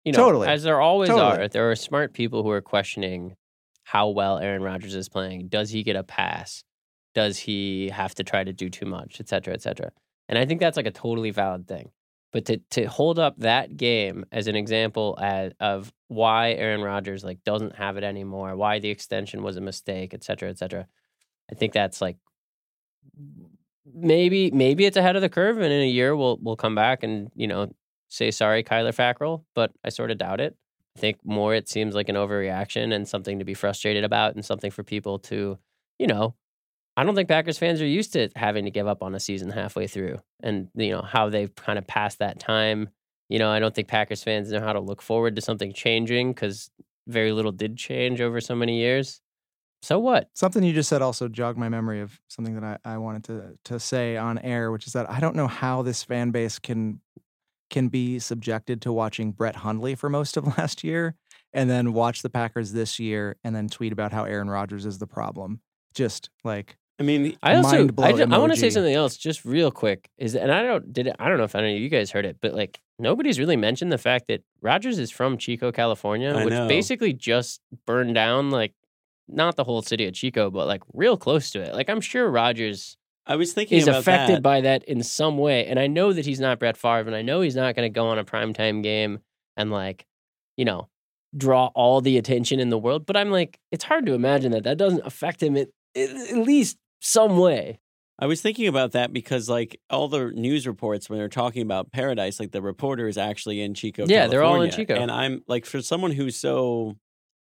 you 0.06 0.12
know, 0.12 0.18
Totally. 0.18 0.48
as 0.48 0.64
there 0.64 0.80
always 0.82 1.10
Totally. 1.10 1.46
are. 1.46 1.48
There 1.48 1.72
are 1.72 1.76
smart 1.76 2.14
people 2.14 2.44
who 2.44 2.50
are 2.52 2.62
questioning 2.62 3.36
how 3.84 4.10
well 4.10 4.38
Aaron 4.38 4.62
Rodgers 4.62 4.96
is 4.96 5.10
playing. 5.10 5.48
Does 5.48 5.70
he 5.72 5.82
get 5.84 5.96
a 5.96 6.04
pass? 6.04 6.64
Does 7.16 7.38
he 7.38 7.90
have 7.90 8.14
to 8.16 8.24
try 8.24 8.44
to 8.44 8.54
do 8.54 8.70
too 8.70 8.86
much, 8.86 9.20
et 9.20 9.28
cetera, 9.30 9.54
et 9.54 9.62
cetera? 9.62 9.92
And 10.30 10.38
I 10.38 10.46
think 10.46 10.60
that's 10.60 10.78
like 10.78 10.86
a 10.88 10.92
totally 10.92 11.32
valid 11.32 11.68
thing. 11.68 11.90
But 12.32 12.46
to 12.46 12.58
to 12.72 12.86
hold 12.86 13.20
up 13.20 13.36
that 13.40 13.78
game 13.78 14.26
as 14.32 14.48
an 14.48 14.56
example 14.56 15.18
as, 15.22 15.52
of 15.60 15.94
why 16.08 16.54
Aaron 16.54 16.82
Rodgers 16.82 17.24
like 17.24 17.44
doesn't 17.44 17.76
have 17.76 17.96
it 17.98 18.04
anymore, 18.04 18.56
why 18.56 18.80
the 18.80 18.90
extension 18.90 19.44
was 19.44 19.58
a 19.58 19.62
mistake, 19.62 20.14
et 20.14 20.24
cetera, 20.24 20.50
et 20.50 20.58
cetera. 20.58 20.88
I 21.52 21.56
think 21.56 21.74
that's 21.74 22.02
like 22.02 22.18
maybe 23.86 24.52
maybe 24.52 24.86
it's 24.86 24.98
ahead 24.98 25.16
of 25.16 25.22
the 25.22 25.30
curve, 25.30 25.58
and 25.58 25.72
in 25.72 25.82
a 25.82 25.88
year 25.88 26.16
we'll 26.16 26.38
we'll 26.42 26.56
come 26.56 26.76
back 26.76 27.04
and 27.04 27.32
you 27.36 27.48
know 27.48 27.72
say 28.10 28.32
sorry, 28.32 28.64
Kyler 28.64 28.96
Fackrell. 28.96 29.44
But 29.56 29.72
I 29.84 29.90
sort 29.90 30.12
of 30.12 30.18
doubt 30.18 30.40
it. 30.40 30.56
I 30.96 31.00
think 31.00 31.18
more 31.24 31.56
it 31.56 31.68
seems 31.68 31.96
like 31.96 32.10
an 32.10 32.16
overreaction 32.16 32.94
and 32.94 33.08
something 33.08 33.40
to 33.40 33.46
be 33.46 33.54
frustrated 33.56 34.04
about 34.04 34.36
and 34.36 34.46
something 34.46 34.70
for 34.70 34.84
people 34.84 35.20
to, 35.20 35.58
you 35.98 36.08
know, 36.08 36.36
I 36.96 37.04
don't 37.04 37.16
think 37.16 37.30
Packers 37.30 37.58
fans 37.58 37.82
are 37.82 37.88
used 37.88 38.14
to 38.14 38.30
having 38.36 38.66
to 38.66 38.72
give 38.72 38.88
up 38.88 39.02
on 39.02 39.16
a 39.16 39.20
season 39.20 39.50
halfway 39.50 39.88
through 39.88 40.20
and, 40.44 40.70
you 40.76 40.92
know, 40.92 41.02
how 41.02 41.30
they've 41.30 41.54
kind 41.56 41.80
of 41.80 41.88
passed 41.88 42.20
that 42.20 42.40
time. 42.40 42.90
You 43.30 43.40
know, 43.40 43.50
I 43.50 43.60
don't 43.60 43.74
think 43.74 43.88
Packers 43.88 44.22
fans 44.22 44.52
know 44.52 44.60
how 44.60 44.74
to 44.74 44.80
look 44.80 45.02
forward 45.02 45.36
to 45.36 45.42
something 45.42 45.74
changing 45.74 46.34
because 46.34 46.70
very 47.08 47.32
little 47.32 47.52
did 47.52 47.78
change 47.78 48.22
over 48.22 48.40
so 48.40 48.56
many 48.56 48.78
years. 48.80 49.22
So 49.84 50.00
what? 50.00 50.30
Something 50.34 50.64
you 50.64 50.72
just 50.72 50.88
said 50.88 51.02
also 51.02 51.28
jogged 51.28 51.58
my 51.60 51.68
memory 51.68 52.00
of 52.00 52.18
something 52.30 52.56
that 52.58 52.80
I, 52.86 52.94
I 52.94 52.98
wanted 53.00 53.26
to 53.26 53.58
to 53.66 53.82
say 53.82 54.16
on 54.16 54.38
air, 54.40 54.72
which 54.72 54.88
is 54.88 54.94
that 54.94 55.10
I 55.12 55.20
don't 55.20 55.36
know 55.36 55.48
how 55.48 55.82
this 55.82 56.04
fan 56.04 56.32
base 56.32 56.58
can 56.58 57.02
can 57.70 57.90
be 57.90 58.18
subjected 58.18 58.82
to 58.84 58.94
watching 58.94 59.34
Brett 59.34 59.58
Hundley 59.58 59.96
for 59.96 60.10
most 60.10 60.38
of 60.38 60.48
last 60.58 60.86
year 60.86 61.16
and 61.52 61.70
then 61.70 61.92
watch 61.92 62.22
the 62.22 62.30
Packers 62.30 62.72
this 62.72 62.98
year 62.98 63.36
and 63.44 63.54
then 63.54 63.68
tweet 63.68 63.92
about 63.92 64.14
how 64.14 64.24
Aaron 64.24 64.50
Rodgers 64.50 64.86
is 64.86 65.00
the 65.00 65.08
problem. 65.08 65.60
Just 65.94 66.30
like 66.46 66.78
I 66.98 67.04
mean, 67.04 67.38
I 67.44 67.56
also 67.56 67.90
I, 67.98 68.14
ju- 68.14 68.28
I 68.32 68.38
want 68.38 68.54
to 68.54 68.58
say 68.58 68.70
something 68.70 68.96
else 68.96 69.18
just 69.18 69.44
real 69.44 69.70
quick 69.70 70.10
is 70.18 70.34
and 70.34 70.50
I 70.50 70.64
don't 70.64 70.94
did 70.94 71.08
it, 71.08 71.18
I 71.20 71.28
don't 71.28 71.38
know 71.38 71.44
if 71.44 71.56
any 71.56 71.76
of 71.76 71.82
you 71.82 71.90
guys 71.90 72.10
heard 72.10 72.24
it 72.24 72.38
but 72.40 72.54
like 72.54 72.80
nobody's 73.00 73.38
really 73.38 73.58
mentioned 73.58 73.92
the 73.92 73.98
fact 73.98 74.28
that 74.30 74.44
Rodgers 74.62 74.98
is 74.98 75.12
from 75.12 75.38
Chico, 75.38 75.74
California, 75.74 76.34
I 76.34 76.46
which 76.46 76.54
know. 76.54 76.70
basically 76.70 77.12
just 77.12 77.60
burned 77.86 78.16
down 78.16 78.50
like 78.50 78.74
not 79.28 79.56
the 79.56 79.64
whole 79.64 79.82
city 79.82 80.06
of 80.06 80.14
Chico 80.14 80.50
but 80.50 80.68
like 80.68 80.82
real 80.94 81.18
close 81.18 81.52
to 81.52 81.62
it. 81.62 81.74
Like 81.74 81.90
I'm 81.90 82.02
sure 82.02 82.30
Rodgers 82.30 82.98
I 83.26 83.36
was 83.36 83.54
thinking 83.54 83.78
is 83.78 83.88
about 83.88 84.02
affected 84.02 84.38
that. 84.38 84.44
by 84.44 84.62
that 84.62 84.84
in 84.84 85.04
some 85.04 85.38
way 85.38 85.66
and 85.66 85.80
I 85.80 85.88
know 85.88 86.14
that 86.14 86.26
he's 86.26 86.40
not 86.40 86.60
Brett 86.60 86.78
Favre 86.78 87.08
and 87.08 87.16
I 87.16 87.22
know 87.22 87.42
he's 87.42 87.56
not 87.56 87.76
going 87.76 87.86
to 87.86 87.94
go 87.94 88.08
on 88.08 88.20
a 88.20 88.26
primetime 88.26 88.84
game 88.84 89.20
and 89.58 89.72
like 89.72 90.06
you 90.58 90.66
know 90.66 90.90
draw 91.36 91.68
all 91.74 92.02
the 92.02 92.18
attention 92.18 92.60
in 92.60 92.70
the 92.70 92.78
world 92.78 93.06
but 93.06 93.18
I'm 93.18 93.32
like 93.32 93.60
it's 93.72 93.86
hard 93.86 94.06
to 94.06 94.14
imagine 94.14 94.52
that 94.52 94.64
that 94.66 94.78
doesn't 94.78 95.06
affect 95.06 95.42
him 95.42 95.58
at, 95.58 95.70
at 95.96 96.10
at 96.10 96.38
least 96.38 96.78
some 97.04 97.38
way. 97.38 97.80
I 98.20 98.26
was 98.28 98.42
thinking 98.42 98.68
about 98.68 98.92
that 98.92 99.12
because, 99.12 99.50
like, 99.50 99.80
all 99.90 100.08
the 100.08 100.28
news 100.28 100.68
reports 100.68 101.10
when 101.10 101.20
they're 101.20 101.28
talking 101.28 101.62
about 101.64 101.92
Paradise, 101.92 102.40
like 102.40 102.52
the 102.52 102.62
reporter 102.62 103.08
is 103.08 103.18
actually 103.18 103.60
in 103.62 103.74
Chico. 103.74 104.06
Yeah, 104.08 104.28
they're 104.28 104.44
all 104.44 104.62
in 104.62 104.72
Chico. 104.72 104.96
And 104.96 105.12
I'm 105.12 105.44
like, 105.48 105.66
for 105.66 105.82
someone 105.82 106.12
who's 106.12 106.38
so, 106.38 106.96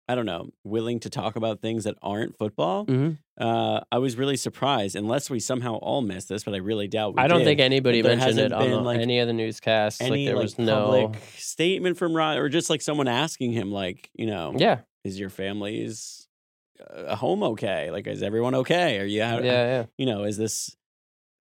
I 0.08 0.14
don't 0.14 0.26
know, 0.26 0.50
willing 0.62 1.00
to 1.00 1.10
talk 1.10 1.34
about 1.36 1.60
things 1.60 1.84
that 1.84 1.96
aren't 2.00 2.38
football, 2.38 2.86
Mm-hmm. 2.86 3.14
uh, 3.44 3.80
I 3.90 3.98
was 3.98 4.16
really 4.16 4.36
surprised. 4.36 4.94
Unless 4.94 5.30
we 5.30 5.40
somehow 5.40 5.74
all 5.76 6.00
missed 6.00 6.28
this, 6.28 6.44
but 6.44 6.54
I 6.54 6.58
really 6.58 6.86
doubt 6.86 7.16
we 7.16 7.22
I 7.22 7.26
don't 7.28 7.40
did. 7.40 7.44
think 7.46 7.60
anybody 7.60 8.02
mentioned 8.02 8.38
it 8.38 8.52
on 8.52 8.84
like, 8.84 9.00
any 9.00 9.18
of 9.18 9.26
the 9.26 9.32
newscasts. 9.32 10.00
any 10.00 10.10
like 10.10 10.26
there 10.26 10.36
like 10.36 10.42
was 10.44 10.58
no. 10.58 10.84
public 11.08 11.20
statement 11.36 11.96
from 11.98 12.14
Rod, 12.14 12.38
or 12.38 12.48
just 12.48 12.70
like 12.70 12.82
someone 12.82 13.08
asking 13.08 13.52
him, 13.52 13.72
like, 13.72 14.10
you 14.14 14.26
know, 14.26 14.54
Yeah, 14.56 14.80
is 15.02 15.18
your 15.18 15.28
family's 15.30 16.28
uh, 16.88 17.16
home 17.16 17.42
okay? 17.42 17.90
Like, 17.90 18.06
is 18.06 18.22
everyone 18.22 18.54
okay? 18.54 18.98
Are 19.00 19.04
you 19.04 19.18
yeah, 19.18 19.34
out? 19.34 19.44
yeah. 19.44 19.84
you 19.98 20.06
know, 20.06 20.22
is 20.24 20.36
this 20.36 20.76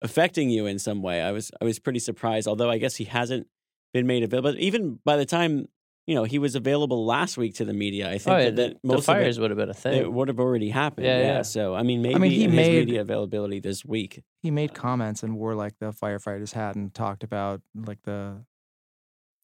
affecting 0.02 0.48
you 0.50 0.66
in 0.66 0.78
some 0.78 1.02
way? 1.02 1.20
I 1.20 1.32
was 1.32 1.50
I 1.60 1.64
was 1.64 1.78
pretty 1.78 1.98
surprised, 1.98 2.48
although 2.48 2.70
I 2.70 2.78
guess 2.78 2.96
he 2.96 3.04
hasn't 3.04 3.46
been 3.92 4.06
made 4.06 4.22
available. 4.22 4.52
But 4.52 4.58
even 4.60 5.00
by 5.04 5.16
the 5.16 5.26
time 5.26 5.68
you 6.06 6.14
know 6.14 6.24
he 6.24 6.38
was 6.38 6.54
available 6.54 7.04
last 7.06 7.36
week 7.36 7.54
to 7.56 7.64
the 7.64 7.72
media, 7.72 8.10
I 8.10 8.18
think 8.18 8.34
Oh, 8.34 8.38
yeah, 8.38 8.44
that, 8.44 8.56
the, 8.56 8.62
that 8.62 8.82
the 8.82 8.88
most 8.88 9.06
fires 9.06 9.38
of 9.38 9.42
would 9.42 9.50
have 9.50 9.58
been 9.58 9.70
a 9.70 9.74
thing. 9.74 9.94
it 10.00 10.12
would 10.12 10.28
have 10.28 10.38
already 10.40 10.68
happened. 10.70 11.06
Yeah, 11.06 11.18
Yeah, 11.20 11.26
yeah. 11.36 11.42
So 11.42 11.74
I 11.74 11.82
mean, 11.82 12.02
maybe 12.02 12.18
mean, 12.18 12.30
he 12.30 12.44
his 12.44 12.52
made- 12.52 12.86
media 12.86 13.00
availability 13.00 13.60
this 13.60 13.84
week. 13.84 14.22
he 14.42 14.50
made 14.50 14.74
comments 14.74 15.22
and 15.22 15.36
wore 15.36 15.54
like 15.54 15.78
the 15.78 15.92
firefighters 15.92 16.52
hat 16.52 16.76
and 16.76 16.92
talked 16.92 17.22
about 17.24 17.62
like 17.74 18.02
the 18.02 18.44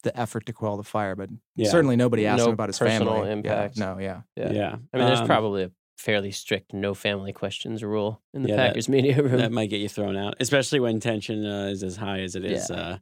the 0.02 0.18
effort 0.18 0.46
to 0.46 0.52
quell 0.54 0.76
the 0.78 0.82
fire, 0.82 1.14
but 1.14 1.28
Yeah. 1.56 1.68
certainly 1.70 1.94
nobody 1.96 2.26
asked 2.26 2.38
No 2.38 2.46
him 2.46 2.52
about 2.54 2.70
his 2.70 2.78
personal 2.78 3.12
family. 3.12 3.26
Yeah, 3.28 3.32
impact. 3.34 3.76
no, 3.76 3.98
yeah. 3.98 4.22
yeah. 4.34 4.50
Yeah, 4.52 4.76
I 4.94 4.96
mean, 4.98 5.06
there's 5.06 5.20
Um, 5.20 5.26
probably 5.26 5.64
a 5.64 5.70
fairly 5.98 6.30
strict 6.30 6.72
no 6.72 6.94
family 6.94 7.34
questions 7.34 7.84
rule 7.84 8.22
in 8.32 8.42
the 8.42 8.48
Yeah, 8.48 8.56
that- 8.56 8.66
Packers 8.68 8.88
media 8.88 9.16
room. 9.22 9.36
that 9.36 9.52
might 9.52 9.68
get 9.68 9.80
you 9.80 9.90
thrown 9.90 10.16
out, 10.16 10.36
especially 10.40 10.80
when 10.80 11.00
tension 11.00 11.44
uh, 11.44 11.66
is 11.66 11.82
as 11.82 11.96
high 11.96 12.20
as 12.20 12.34
it 12.34 12.46
is 12.46 12.70
Yeah. 12.70 12.76
uh, 12.76 12.98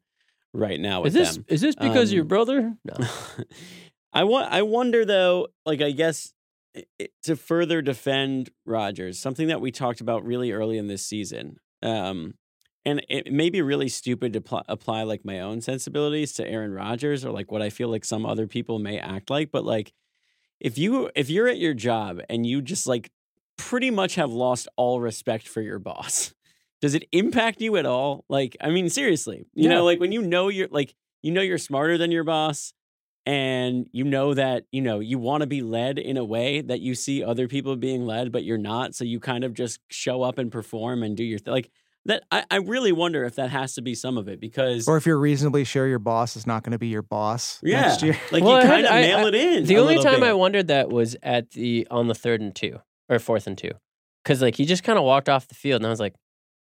right 0.52 0.80
now 0.80 1.04
is 1.04 1.12
this 1.14 1.34
them. 1.36 1.44
is 1.48 1.60
this 1.60 1.74
because 1.74 2.10
of 2.10 2.14
your 2.14 2.22
Um, 2.22 2.28
brother? 2.28 2.76
No. 2.84 2.94
I 4.12 4.24
want. 4.24 4.50
I 4.52 4.62
wonder 4.62 5.04
though. 5.04 5.48
Like, 5.66 5.80
I 5.82 5.90
guess 5.90 6.32
i- 6.76 6.84
i- 7.00 7.08
to 7.24 7.36
further 7.36 7.82
defend 7.82 8.50
Rodgers, 8.64 9.18
something 9.18 9.48
that 9.48 9.60
we 9.60 9.70
talked 9.70 10.00
about 10.00 10.24
really 10.24 10.50
early 10.52 10.78
in 10.78 10.86
this 10.88 11.04
season, 11.06 11.56
um, 11.82 12.34
and 12.84 13.04
it 13.08 13.32
may 13.32 13.50
be 13.50 13.60
really 13.60 13.88
stupid 13.88 14.32
to 14.32 14.40
pl- 14.40 14.64
apply 14.68 15.02
like 15.02 15.24
my 15.24 15.40
own 15.40 15.60
sensibilities 15.60 16.32
to 16.34 16.46
Aaron 16.48 16.72
Rodgers 16.72 17.24
or 17.24 17.30
like 17.32 17.52
what 17.52 17.60
I 17.60 17.68
feel 17.70 17.88
like 17.90 18.04
some 18.04 18.24
other 18.24 18.46
people 18.46 18.78
may 18.78 18.98
act 18.98 19.28
like, 19.30 19.50
but 19.50 19.64
like 19.64 19.92
if 20.60 20.78
you 20.78 21.10
if 21.14 21.28
you're 21.28 21.48
at 21.48 21.58
your 21.58 21.74
job 21.74 22.20
and 22.30 22.46
you 22.46 22.62
just 22.62 22.86
like 22.86 23.10
pretty 23.58 23.90
much 23.90 24.14
have 24.14 24.30
lost 24.32 24.68
all 24.76 25.00
respect 25.00 25.46
for 25.46 25.60
your 25.60 25.78
boss. 25.78 26.32
Does 26.80 26.94
it 26.94 27.04
impact 27.12 27.60
you 27.60 27.76
at 27.76 27.86
all? 27.86 28.24
Like, 28.28 28.56
I 28.60 28.70
mean, 28.70 28.88
seriously, 28.88 29.46
you 29.54 29.64
Yeah. 29.64 29.70
know, 29.76 29.84
like 29.84 29.98
when 30.00 30.12
you 30.12 30.22
know 30.22 30.48
you're 30.48 30.68
like, 30.70 30.94
you 31.22 31.32
know, 31.32 31.40
you're 31.42 31.58
smarter 31.58 31.98
than 31.98 32.10
your 32.12 32.24
boss 32.24 32.72
and 33.26 33.88
you 33.92 34.04
know 34.04 34.32
that, 34.34 34.64
you 34.72 34.80
know, 34.80 35.00
you 35.00 35.18
want 35.18 35.42
to 35.42 35.46
be 35.46 35.60
led 35.60 35.98
in 35.98 36.16
a 36.16 36.24
way 36.24 36.60
that 36.62 36.80
you 36.80 36.94
see 36.94 37.22
other 37.22 37.48
people 37.48 37.76
being 37.76 38.06
led, 38.06 38.32
but 38.32 38.44
you're 38.44 38.58
not. 38.58 38.94
So 38.94 39.04
you 39.04 39.20
kind 39.20 39.44
of 39.44 39.54
just 39.54 39.80
show 39.90 40.22
up 40.22 40.38
and 40.38 40.50
perform 40.50 41.02
and 41.02 41.16
do 41.16 41.24
your 41.24 41.38
thing. 41.38 41.52
Like 41.52 41.70
that, 42.06 42.22
I, 42.30 42.44
I 42.50 42.56
really 42.58 42.92
wonder 42.92 43.24
if 43.24 43.34
that 43.34 43.50
has 43.50 43.74
to 43.74 43.82
be 43.82 43.94
some 43.94 44.16
of 44.16 44.28
it 44.28 44.40
because, 44.40 44.88
Or 44.88 44.96
if 44.96 45.04
you're 45.04 45.18
reasonably 45.18 45.64
sure 45.64 45.86
your 45.86 45.98
boss 45.98 46.36
is 46.36 46.46
not 46.46 46.62
going 46.62 46.72
to 46.72 46.78
be 46.78 46.88
your 46.88 47.02
boss 47.02 47.58
yeah, 47.62 47.82
next 47.82 48.02
year. 48.02 48.16
like 48.32 48.42
Well, 48.42 48.62
you 48.62 48.68
kind 48.68 48.86
of 48.86 48.92
I- 48.92 49.00
mail 49.02 49.18
I- 49.18 49.28
it 49.28 49.34
in. 49.34 49.64
The 49.64 49.74
a 49.74 49.78
only 49.80 49.96
little 49.96 50.12
time 50.12 50.22
I 50.22 50.32
wondered 50.32 50.68
that 50.68 50.88
was 50.88 51.16
at 51.22 51.50
the 51.50 51.86
on 51.90 52.06
the 52.06 52.14
third 52.14 52.40
and 52.40 52.54
two 52.54 52.78
or 53.10 53.18
fourth 53.18 53.46
and 53.46 53.58
two, 53.58 53.72
because 54.24 54.40
like 54.40 54.54
he 54.56 54.64
just 54.64 54.84
kind 54.84 54.98
of 54.98 55.04
walked 55.04 55.28
off 55.28 55.48
the 55.48 55.54
field, 55.54 55.80
and 55.82 55.86
I 55.86 55.90
was 55.90 56.00
like, 56.00 56.14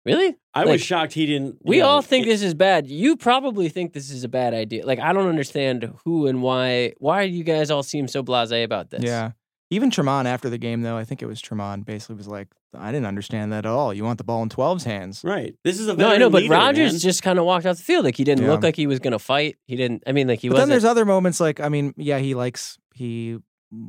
really? 0.06 0.36
I 0.54 0.60
like, 0.62 0.74
was 0.74 0.82
shocked 0.82 1.14
he 1.14 1.26
didn't. 1.26 1.58
We 1.64 1.80
know, 1.80 1.88
all 1.88 2.02
think 2.02 2.26
it- 2.26 2.30
this 2.30 2.42
is 2.42 2.54
bad. 2.54 2.88
You 2.88 3.16
probably 3.18 3.70
think 3.70 3.94
this 3.94 4.10
is 4.10 4.24
a 4.24 4.30
bad 4.30 4.54
idea. 4.54 4.86
Like 4.86 5.00
I 5.00 5.12
don't 5.14 5.28
understand 5.28 5.92
who 6.06 6.28
and 6.28 6.42
why. 6.42 6.94
Why 7.00 7.28
do 7.28 7.34
you 7.34 7.44
guys 7.44 7.72
all 7.72 7.84
seem 7.84 8.08
so 8.08 8.24
blasé 8.24 8.64
about 8.64 8.90
this? 8.92 9.04
Yeah. 9.04 9.32
Even 9.72 9.90
Tramon 9.90 10.26
after 10.26 10.48
the 10.50 10.60
game, 10.60 10.84
though, 10.84 10.96
I 10.96 11.06
think 11.06 11.24
it 11.24 11.26
was 11.26 11.42
Tramon 11.42 11.84
basically 11.84 12.16
was 12.16 12.28
like, 12.28 12.50
I 12.78 12.92
didn't 12.92 13.08
understand 13.08 13.52
that 13.52 13.66
at 13.66 13.72
all. 13.72 13.94
You 13.96 14.04
want 14.04 14.20
the 14.20 14.24
ball 14.24 14.44
in 14.44 14.50
12's 14.50 14.84
hands. 14.84 15.22
Right. 15.24 15.56
This 15.64 15.80
is 15.80 15.88
a 15.88 15.96
No, 15.96 16.08
I 16.10 16.18
know, 16.18 16.30
but 16.30 16.44
leader, 16.44 16.54
Rodgers 16.54 16.92
man. 16.94 17.00
just 17.00 17.24
kind 17.24 17.40
of 17.40 17.46
walked 17.46 17.66
off 17.66 17.78
the 17.78 17.84
field. 17.84 18.06
Like 18.06 18.16
he 18.16 18.24
didn't 18.24 18.44
Yeah. 18.46 18.52
look 18.52 18.62
like 18.64 18.76
he 18.76 18.86
was 18.86 19.00
gonna 19.00 19.18
fight. 19.18 19.58
He 19.66 19.76
didn't. 19.76 20.04
I 20.06 20.12
mean, 20.12 20.28
like 20.28 20.40
he 20.40 20.50
but 20.50 20.54
then 20.56 20.62
wasn't. 20.64 20.72
there's 20.72 20.86
other 20.86 21.04
moments 21.04 21.40
like, 21.40 21.60
I 21.60 21.70
mean, 21.70 21.96
yeah, 21.98 22.20
he 22.20 22.36
likes, 22.36 22.78
he 22.94 23.40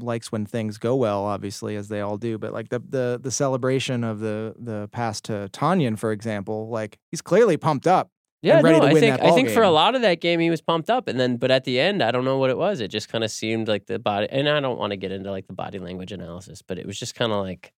likes 0.00 0.30
when 0.32 0.46
things 0.46 0.78
go 0.78 0.96
well, 0.96 1.24
obviously, 1.24 1.76
as 1.76 1.88
they 1.88 2.00
all 2.00 2.16
do. 2.16 2.38
But 2.38 2.52
like 2.52 2.68
the 2.68 2.80
the 2.80 3.20
the 3.22 3.30
celebration 3.30 4.04
of 4.04 4.20
the 4.20 4.54
the 4.58 4.88
pass 4.92 5.20
to 5.22 5.48
Tonyan, 5.52 5.98
for 5.98 6.12
example, 6.12 6.68
like 6.68 6.98
he's 7.10 7.22
clearly 7.22 7.56
pumped 7.56 7.86
up. 7.86 8.10
yeah, 8.42 8.60
ready 8.60 8.78
no, 8.78 8.86
to 8.88 8.96
I 8.96 9.00
think 9.00 9.20
I 9.22 9.30
think 9.32 9.48
for 9.50 9.62
a 9.62 9.70
lot 9.70 9.94
of 9.94 10.02
that 10.02 10.20
game 10.20 10.40
he 10.40 10.50
was 10.50 10.60
pumped 10.60 10.90
up, 10.90 11.08
and 11.08 11.18
then 11.18 11.36
but 11.36 11.50
at 11.50 11.64
the 11.64 11.80
end 11.80 12.02
I 12.02 12.10
don't 12.10 12.24
know 12.24 12.38
what 12.38 12.50
it 12.50 12.58
was. 12.58 12.80
It 12.80 12.88
just 12.88 13.08
kind 13.08 13.24
of 13.24 13.30
seemed 13.30 13.68
like 13.68 13.86
the 13.86 13.98
body, 13.98 14.28
and 14.30 14.48
I 14.48 14.60
don't 14.60 14.78
want 14.78 14.90
to 14.92 14.96
get 14.96 15.10
into 15.12 15.30
like 15.30 15.46
the 15.46 15.52
body 15.54 15.78
language 15.78 16.12
analysis, 16.12 16.62
but 16.62 16.78
it 16.78 16.86
was 16.86 16.98
just 16.98 17.14
kind 17.14 17.32
of 17.32 17.42
like 17.42 17.72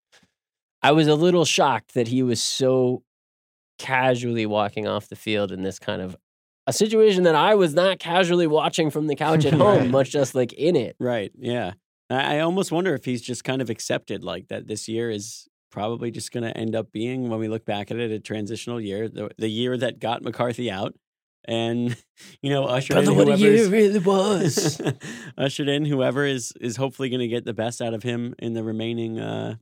I 0.83 0.93
was 0.93 1.09
a 1.09 1.15
little 1.15 1.45
shocked 1.45 1.95
that 1.95 2.09
he 2.09 2.23
was 2.23 2.41
so 2.43 3.03
casually 3.79 4.47
walking 4.47 4.87
off 4.87 5.09
the 5.09 5.17
field 5.17 5.53
in 5.53 5.63
this 5.63 5.79
kind 5.79 6.01
of 6.01 6.17
a 6.67 6.73
situation 6.73 7.23
that 7.25 7.35
I 7.35 7.55
was 7.55 7.75
not 7.75 7.99
casually 7.99 8.47
watching 8.47 8.91
from 8.91 9.07
the 9.07 9.15
couch 9.15 9.45
at 9.45 9.53
home, 9.65 9.79
Right. 9.79 9.91
much 9.91 10.15
less 10.15 10.35
like 10.35 10.53
in 10.55 10.75
it. 10.75 10.97
Right. 10.99 11.31
Yeah. 11.39 11.73
I 12.09 12.41
almost 12.41 12.71
wonder 12.71 12.95
if 12.95 13.05
he's 13.05 13.23
just 13.23 13.43
kind 13.45 13.61
of 13.61 13.69
accepted 13.71 14.23
like 14.23 14.49
that 14.49 14.69
this 14.69 14.87
year 14.89 15.11
is 15.11 15.49
probably 15.71 16.11
just 16.11 16.31
going 16.33 16.45
to 16.45 16.57
end 16.57 16.77
up 16.77 16.93
being, 16.93 17.29
when 17.29 17.41
we 17.41 17.49
look 17.49 17.65
back 17.65 17.91
at 17.91 17.97
it, 17.99 18.11
a 18.11 18.21
transitional 18.21 18.81
year, 18.81 19.09
the, 19.09 19.31
the 19.39 19.49
year 19.49 19.77
that 19.77 19.99
got 19.99 20.23
McCarthy 20.23 20.71
out 20.71 20.95
and, 21.45 21.97
you 22.43 22.51
know, 22.51 22.65
ushered 22.65 22.99
in 22.99 23.17
what 23.17 23.39
year 23.39 23.69
really 23.69 23.99
was. 23.99 24.81
ushered 25.39 25.69
in 25.69 25.85
whoever 25.85 26.25
is 26.25 26.53
is 26.61 26.77
hopefully 26.77 27.09
going 27.09 27.21
to 27.21 27.29
get 27.29 27.45
the 27.45 27.53
best 27.55 27.83
out 27.83 27.93
of 27.95 28.03
him 28.03 28.35
in 28.39 28.55
the 28.55 28.63
remaining, 28.63 29.19
uh, 29.19 29.57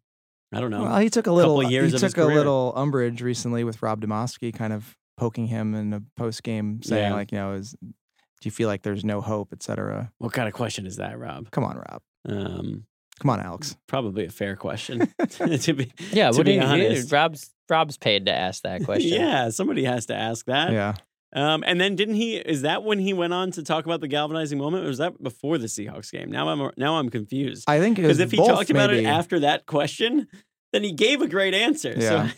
I 0.53 0.61
don't 0.61 0.71
know. 0.71 0.83
Well, 0.83 0.99
he 0.99 1.11
took 1.11 1.27
a 1.27 1.33
little, 1.33 1.57
couple 1.57 1.71
years 1.71 1.91
he 1.93 1.97
of 1.97 2.03
his 2.03 2.13
took 2.13 2.23
a 2.23 2.27
little 2.27 2.73
umbrage 2.77 3.23
recently 3.23 3.65
with 3.65 3.83
Rob 3.83 4.01
Demovsky 4.01 4.55
kind 4.55 4.73
of 4.73 4.95
poking 5.17 5.47
him 5.47 5.75
in 5.75 5.93
a 5.93 6.03
post 6.17 6.43
game, 6.43 6.83
saying 6.83 7.11
Yeah. 7.11 7.15
like, 7.15 7.33
you 7.33 7.39
know, 7.39 7.55
is 7.55 7.73
do 7.81 8.49
you 8.49 8.51
feel 8.51 8.69
like 8.69 8.83
there's 8.83 9.05
no 9.05 9.21
hope, 9.21 9.49
et 9.53 9.63
cetera? 9.63 10.13
what 10.19 10.33
kind 10.33 10.47
of 10.47 10.55
question 10.55 10.87
is 10.87 10.97
that, 10.97 11.19
Rob? 11.19 11.51
Come 11.51 11.65
on, 11.65 11.77
Rob. 11.77 12.03
Um, 12.29 12.87
Come 13.21 13.31
on, 13.31 13.41
Alex. 13.41 13.77
probably 13.87 14.27
a 14.27 14.31
fair 14.31 14.57
question 14.57 15.07
to 15.29 15.73
be. 15.73 15.93
yeah, 16.13 16.31
to 16.31 16.37
what 16.37 16.47
do 16.47 16.53
be 16.53 16.55
you 16.55 16.61
honest. 16.63 17.13
Rob's 17.13 17.51
Rob's 17.69 17.97
paid 17.97 18.27
to 18.27 18.33
ask 18.33 18.63
that 18.63 18.85
question. 18.85 19.13
Yeah, 19.21 19.51
somebody 19.51 19.85
has 19.85 20.07
to 20.07 20.15
ask 20.15 20.47
that. 20.47 20.73
Yeah. 20.73 20.95
Um, 21.37 21.65
and 21.67 21.81
then 21.81 21.97
didn't 21.97 22.15
he? 22.15 22.37
Is 22.37 22.63
that 22.63 22.85
when 22.85 22.99
he 23.01 23.13
went 23.13 23.33
on 23.33 23.51
to 23.53 23.63
talk 23.65 23.85
about 23.87 24.01
the 24.01 24.07
galvanizing 24.09 24.59
moment, 24.59 24.85
or 24.85 24.89
was 24.89 24.99
that 24.99 25.21
before 25.23 25.59
the 25.59 25.67
Seahawks 25.67 26.13
game? 26.13 26.31
Now 26.31 26.49
I'm 26.49 26.71
now 26.77 26.99
I'm 26.99 27.09
confused 27.09 27.65
I 27.69 27.81
think 27.81 27.97
because 27.97 28.21
if 28.21 28.31
he 28.31 28.37
both, 28.37 28.49
talked 28.49 28.71
about 28.71 28.91
maybe. 28.91 29.05
it 29.05 29.09
after 29.09 29.41
that 29.41 29.67
question, 29.67 30.29
then 30.73 30.85
he 30.85 30.93
gave 30.93 31.23
a 31.23 31.27
great 31.29 31.53
answer. 31.55 32.01
So 32.01 32.29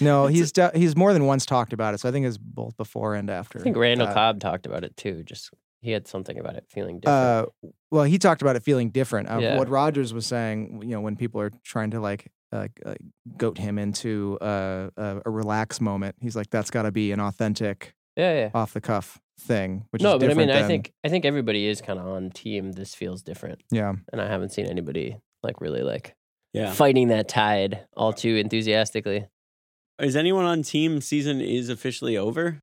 No, 0.00 0.26
It's 0.26 0.36
he's 0.36 0.52
de- 0.52 0.70
he's 0.74 0.94
more 0.96 1.12
than 1.12 1.26
once 1.26 1.46
talked 1.46 1.72
about 1.72 1.94
it. 1.94 1.98
So 2.00 2.08
I 2.08 2.12
think 2.12 2.26
it's 2.26 2.38
both 2.38 2.76
before 2.76 3.14
and 3.16 3.28
after. 3.30 3.58
I 3.58 3.62
think 3.62 3.76
Randall 3.76 4.06
that. 4.08 4.14
Cobb 4.14 4.38
talked 4.40 4.66
about 4.66 4.84
it 4.84 4.96
too. 4.96 5.22
Just 5.24 5.50
he 5.84 5.90
had 5.92 6.08
something 6.08 6.38
about 6.38 6.56
it 6.56 6.64
feeling 6.70 6.98
different. 7.00 7.48
Uh, 7.62 7.70
well, 7.90 8.04
he 8.04 8.18
talked 8.18 8.42
about 8.42 8.56
it 8.56 8.62
feeling 8.62 8.90
different. 8.90 9.28
Uh, 9.30 9.38
Yeah. 9.38 9.58
What 9.58 9.68
Rodgers 9.68 10.12
was 10.14 10.26
saying, 10.26 10.80
you 10.82 10.88
know, 10.88 11.00
when 11.00 11.14
people 11.16 11.40
are 11.40 11.50
trying 11.62 11.90
to 11.90 12.00
like 12.00 12.30
uh, 12.52 12.68
uh, 12.86 12.94
goat 13.36 13.58
him 13.58 13.78
into 13.78 14.38
uh, 14.40 14.88
a, 14.96 15.20
a 15.26 15.30
relax 15.30 15.80
moment, 15.80 16.16
he's 16.20 16.34
like, 16.36 16.50
that's 16.50 16.70
got 16.70 16.82
to 16.82 16.92
be 16.92 17.12
an 17.12 17.20
authentic, 17.20 17.94
yeah, 18.16 18.32
yeah. 18.34 18.50
off 18.54 18.72
the 18.72 18.80
cuff 18.80 19.20
thing. 19.40 19.84
Which 19.90 20.02
no, 20.02 20.14
is 20.16 20.20
but 20.20 20.30
I 20.30 20.34
mean, 20.34 20.46
different 20.48 20.64
I 20.64 20.68
think 20.68 20.92
I 21.04 21.08
think 21.08 21.24
everybody 21.24 21.66
is 21.66 21.80
kind 21.80 21.98
of 21.98 22.06
on 22.06 22.30
team. 22.30 22.72
This 22.72 22.94
feels 22.94 23.22
different, 23.22 23.62
yeah, 23.70 23.92
and 24.12 24.20
I 24.20 24.28
haven't 24.28 24.50
seen 24.52 24.66
anybody 24.66 25.18
like 25.42 25.60
really 25.60 25.82
like 25.82 26.14
Yeah. 26.52 26.72
fighting 26.72 27.08
that 27.08 27.28
tide 27.28 27.86
all 27.96 28.12
too 28.12 28.36
enthusiastically. 28.36 29.26
Is 30.00 30.16
anyone 30.16 30.44
on 30.44 30.62
team 30.62 31.00
season 31.00 31.40
is 31.40 31.68
officially 31.68 32.16
over? 32.16 32.60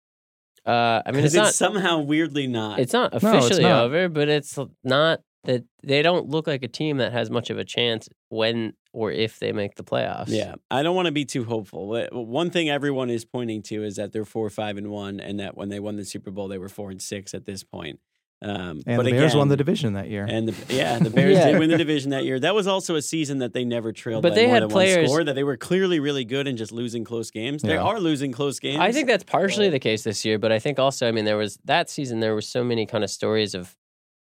Uh, 0.65 1.02
I 1.06 1.12
mean, 1.12 1.26
it's, 1.26 1.34
it's, 1.34 1.36
not 1.36 1.54
somehow 1.54 2.00
weirdly 2.00 2.47
not. 2.47 2.80
it's 2.80 2.93
not 2.93 3.12
No, 3.12 3.17
it's 3.17 3.26
officially 3.26 3.63
not. 3.63 3.86
over, 3.86 4.10
but 4.10 4.30
it's 4.30 4.58
not 4.84 5.21
that 5.43 5.63
they 5.84 6.02
don't 6.02 6.30
look 6.30 6.45
like 6.45 6.63
a 6.63 6.67
team 6.67 6.97
that 6.97 7.12
has 7.13 7.32
much 7.32 7.50
of 7.50 7.58
a 7.58 7.65
chance 7.65 8.08
when 8.30 8.74
or 8.93 9.12
if 9.12 9.39
they 9.39 9.52
make 9.52 9.76
the 9.76 9.84
playoffs. 9.84 10.28
Yeah, 10.28 10.56
I 10.69 10.84
don't 10.84 10.95
want 10.95 11.08
to 11.08 11.12
be 11.12 11.26
too 11.26 11.45
hopeful. 11.45 12.08
One 12.12 12.50
thing 12.50 12.69
everyone 12.69 13.10
is 13.10 13.26
pointing 13.26 13.63
to 13.63 13.84
is 13.84 13.95
that 13.95 14.12
they're 14.12 14.26
four, 14.26 14.50
five, 14.50 14.78
and 14.78 14.89
one, 14.89 15.19
and 15.19 15.39
that 15.39 15.58
when 15.58 15.69
they 15.69 15.80
won 15.80 15.95
the 15.95 16.06
Super 16.06 16.30
Bowl, 16.30 16.47
they 16.47 16.58
were 16.58 16.69
four 16.69 16.91
and 16.91 17.02
six 17.02 17.34
at 17.34 17.45
this 17.45 17.63
point. 17.63 18.00
Um, 18.43 18.82
and 18.88 18.97
but 18.97 19.04
the 19.06 19.12
Bears 19.12 19.36
won 19.36 19.49
the 19.49 19.58
division 19.58 19.93
that 19.93 20.10
year. 20.10 20.25
And 20.27 20.47
the, 20.47 20.73
yeah, 20.75 20.97
the 20.97 21.12
Bears 21.12 21.38
Yeah. 21.38 21.51
did 21.51 21.60
win 21.60 21.69
the 21.69 21.77
division 21.77 22.10
that 22.10 22.23
year. 22.25 22.39
That 22.39 22.56
was 22.56 22.65
also 22.65 22.95
a 22.95 23.01
season 23.01 23.38
that 23.39 23.54
they 23.54 23.63
never 23.63 23.91
trailed. 23.91 24.23
But 24.23 24.30
by 24.30 24.36
they 24.36 24.45
more 24.47 24.54
had 24.56 24.63
than 24.63 24.69
players- 24.69 25.10
score, 25.10 25.23
that 25.23 25.36
they 25.36 25.43
were 25.43 25.58
clearly 25.58 25.99
really 25.99 26.25
good 26.25 26.47
and 26.47 26.58
just 26.58 26.71
losing 26.71 27.04
close 27.04 27.30
games. 27.30 27.62
They 27.62 27.77
are 27.77 27.99
losing 27.99 28.32
close 28.32 28.60
games. 28.60 28.80
I 28.80 28.91
think 28.91 29.08
that's 29.08 29.23
partially 29.23 29.69
the 29.69 29.80
case 29.80 30.04
this 30.04 30.25
year, 30.25 30.39
but 30.39 30.51
I 30.51 30.58
think 30.58 30.80
also, 30.80 31.08
I 31.08 31.12
mean, 31.12 31.25
there 31.25 31.38
was 31.38 31.60
that 31.65 31.89
season, 31.89 32.19
there 32.19 32.34
were 32.34 32.41
so 32.41 32.63
many 32.63 32.88
kind 32.88 33.04
of 33.04 33.12
stories 33.12 33.54
of 33.54 33.75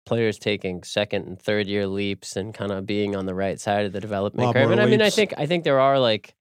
players 0.07 0.39
taking 0.39 0.81
second 0.83 1.27
and 1.27 1.39
third 1.39 1.67
year 1.67 1.85
leaps 1.85 2.35
and 2.37 2.53
kind 2.53 2.71
of 2.71 2.85
being 2.87 3.15
on 3.15 3.25
the 3.27 3.35
right 3.35 3.59
side 3.59 3.85
of 3.85 3.91
the 3.93 3.99
development 3.99 4.47
Lot 4.47 4.55
curve. 4.55 4.63
more 4.63 4.71
And 4.71 4.81
I 4.81 4.85
mean, 4.87 5.01
I 5.01 5.09
think 5.11 5.33
I 5.37 5.45
think 5.45 5.63
there 5.63 5.79
are 5.79 5.99
like, 5.99 6.33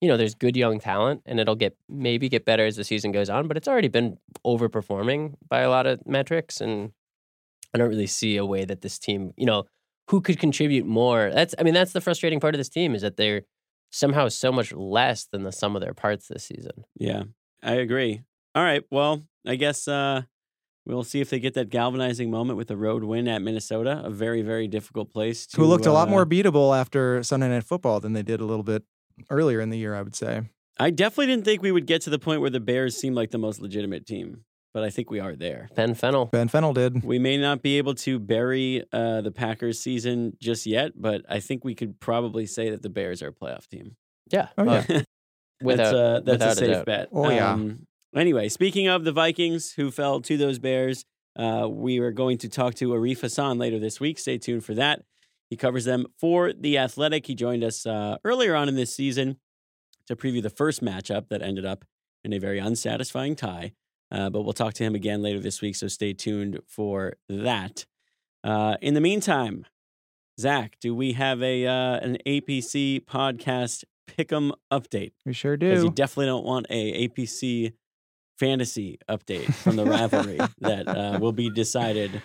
you 0.00 0.08
know, 0.08 0.16
there's 0.18 0.34
good 0.34 0.56
young 0.56 0.80
talent 0.80 1.22
and 1.24 1.38
it'll 1.40 1.54
get 1.54 1.76
maybe 1.88 2.28
get 2.28 2.44
better 2.44 2.66
as 2.66 2.76
the 2.76 2.84
season 2.84 3.12
goes 3.12 3.30
on, 3.30 3.46
but 3.48 3.56
it's 3.56 3.68
already 3.68 3.88
been 3.88 4.18
overperforming 4.44 5.34
by 5.48 5.60
a 5.60 5.70
lot 5.70 5.86
of 5.86 6.04
metrics 6.06 6.60
and 6.60 6.92
I 7.74 7.78
don't 7.78 7.88
really 7.88 8.06
see 8.06 8.36
a 8.36 8.44
way 8.44 8.64
that 8.64 8.82
this 8.82 8.98
team, 8.98 9.32
you 9.36 9.46
know, 9.46 9.64
who 10.08 10.20
could 10.20 10.38
contribute 10.38 10.86
more. 10.86 11.30
That's 11.32 11.54
I 11.58 11.62
mean, 11.62 11.74
that's 11.74 11.92
the 11.92 12.00
frustrating 12.00 12.40
part 12.40 12.54
of 12.54 12.58
this 12.58 12.68
team 12.68 12.94
is 12.94 13.02
that 13.02 13.16
they're 13.16 13.42
somehow 13.90 14.28
so 14.28 14.52
much 14.52 14.72
less 14.72 15.26
than 15.26 15.42
the 15.42 15.52
sum 15.52 15.76
of 15.76 15.82
their 15.82 15.94
parts 15.94 16.28
this 16.28 16.44
season. 16.44 16.84
Yeah, 16.98 17.24
I 17.62 17.74
agree. 17.74 18.22
All 18.54 18.62
right. 18.62 18.82
Well, 18.90 19.22
I 19.46 19.56
guess 19.56 19.88
uh, 19.88 20.22
we'll 20.84 21.04
see 21.04 21.20
if 21.20 21.30
they 21.30 21.38
get 21.38 21.54
that 21.54 21.70
galvanizing 21.70 22.30
moment 22.30 22.56
with 22.56 22.70
a 22.70 22.76
road 22.76 23.04
win 23.04 23.28
at 23.28 23.42
Minnesota, 23.42 24.02
a 24.04 24.10
very, 24.10 24.42
very 24.42 24.68
difficult 24.68 25.10
place. 25.10 25.46
To, 25.48 25.58
who 25.58 25.66
looked 25.66 25.86
a 25.86 25.92
lot 25.92 26.08
uh, 26.08 26.10
more 26.10 26.26
beatable 26.26 26.76
after 26.76 27.22
Sunday 27.22 27.48
Night 27.48 27.64
Football 27.64 28.00
than 28.00 28.12
they 28.12 28.22
did 28.22 28.40
a 28.40 28.44
little 28.44 28.64
bit 28.64 28.82
earlier 29.30 29.60
in 29.60 29.70
the 29.70 29.78
year, 29.78 29.94
I 29.94 30.02
would 30.02 30.16
say. 30.16 30.42
I 30.78 30.90
definitely 30.90 31.26
didn't 31.26 31.44
think 31.44 31.62
we 31.62 31.72
would 31.72 31.86
get 31.86 32.02
to 32.02 32.10
the 32.10 32.18
point 32.18 32.40
where 32.40 32.50
the 32.50 32.60
Bears 32.60 32.96
seemed 32.96 33.14
like 33.14 33.30
the 33.30 33.38
most 33.38 33.60
legitimate 33.60 34.06
team, 34.06 34.44
but 34.74 34.82
I 34.84 34.90
think 34.90 35.10
we 35.10 35.20
are 35.20 35.34
there. 35.34 35.68
Ben 35.74 35.94
Fennel. 35.94 36.26
Ben 36.26 36.48
Fennel 36.48 36.72
did. 36.72 37.04
We 37.04 37.18
may 37.18 37.36
not 37.36 37.62
be 37.62 37.78
able 37.78 37.94
to 37.96 38.18
bury 38.18 38.84
uh, 38.92 39.20
the 39.20 39.30
Packers 39.30 39.78
season 39.80 40.36
just 40.40 40.66
yet, 40.66 40.92
but 40.96 41.22
I 41.28 41.40
think 41.40 41.64
we 41.64 41.74
could 41.74 42.00
probably 42.00 42.46
say 42.46 42.70
that 42.70 42.82
the 42.82 42.88
Bears 42.88 43.22
are 43.22 43.28
a 43.28 43.32
playoff 43.32 43.66
team. 43.68 43.96
Yeah. 44.30 44.48
Oh, 44.56 44.64
yeah. 44.64 44.80
that's 44.88 45.06
Without- 45.62 45.94
a, 45.94 46.22
that's 46.24 46.26
without 46.26 46.48
a 46.48 46.50
a 46.50 46.54
safe 46.56 46.70
doubt. 46.72 46.86
bet. 46.86 47.08
Oh, 47.12 47.30
yeah. 47.30 47.52
Um, 47.52 47.86
anyway, 48.16 48.48
speaking 48.48 48.88
of 48.88 49.04
the 49.04 49.12
Vikings 49.12 49.72
who 49.72 49.90
fell 49.90 50.20
to 50.22 50.36
those 50.36 50.58
Bears, 50.58 51.04
uh, 51.36 51.68
we 51.70 51.98
are 51.98 52.10
going 52.10 52.38
to 52.38 52.48
talk 52.48 52.74
to 52.76 52.90
Arif 52.90 53.20
Hassan 53.20 53.58
later 53.58 53.78
this 53.78 54.00
week. 54.00 54.18
Stay 54.18 54.38
tuned 54.38 54.64
for 54.64 54.74
that. 54.74 55.02
He 55.50 55.56
covers 55.56 55.84
them 55.84 56.06
for 56.18 56.52
The 56.52 56.78
Athletic. 56.78 57.26
He 57.26 57.34
joined 57.34 57.62
us 57.62 57.84
uh, 57.86 58.16
earlier 58.24 58.54
on 58.56 58.68
in 58.68 58.74
this 58.74 58.94
season 58.94 59.36
to 60.06 60.16
preview 60.16 60.42
the 60.42 60.50
first 60.50 60.82
matchup 60.82 61.28
that 61.28 61.42
ended 61.42 61.64
up 61.66 61.84
in 62.24 62.32
a 62.32 62.38
very 62.38 62.58
unsatisfying 62.58 63.36
tie. 63.36 63.72
Uh, 64.12 64.28
but 64.28 64.42
we'll 64.42 64.52
talk 64.52 64.74
to 64.74 64.84
him 64.84 64.94
again 64.94 65.22
later 65.22 65.40
this 65.40 65.62
week, 65.62 65.74
so 65.74 65.88
stay 65.88 66.12
tuned 66.12 66.60
for 66.66 67.14
that. 67.30 67.86
Uh, 68.44 68.76
in 68.82 68.92
the 68.92 69.00
meantime, 69.00 69.64
Zach, 70.38 70.76
do 70.80 70.94
we 70.94 71.12
have 71.12 71.42
a 71.42 71.66
uh, 71.66 71.96
an 72.00 72.18
APC 72.26 73.04
podcast 73.06 73.84
pick'em 74.06 74.52
update? 74.70 75.12
We 75.24 75.32
sure 75.32 75.56
do. 75.56 75.70
because 75.70 75.84
you 75.84 75.90
definitely 75.90 76.26
don't 76.26 76.44
want 76.44 76.66
a 76.68 77.08
APC 77.08 77.72
fantasy 78.38 78.98
update 79.08 79.52
from 79.54 79.76
the 79.76 79.84
rivalry 79.86 80.38
that 80.60 80.88
uh, 80.88 81.18
will 81.20 81.32
be 81.32 81.48
decided 81.48 82.20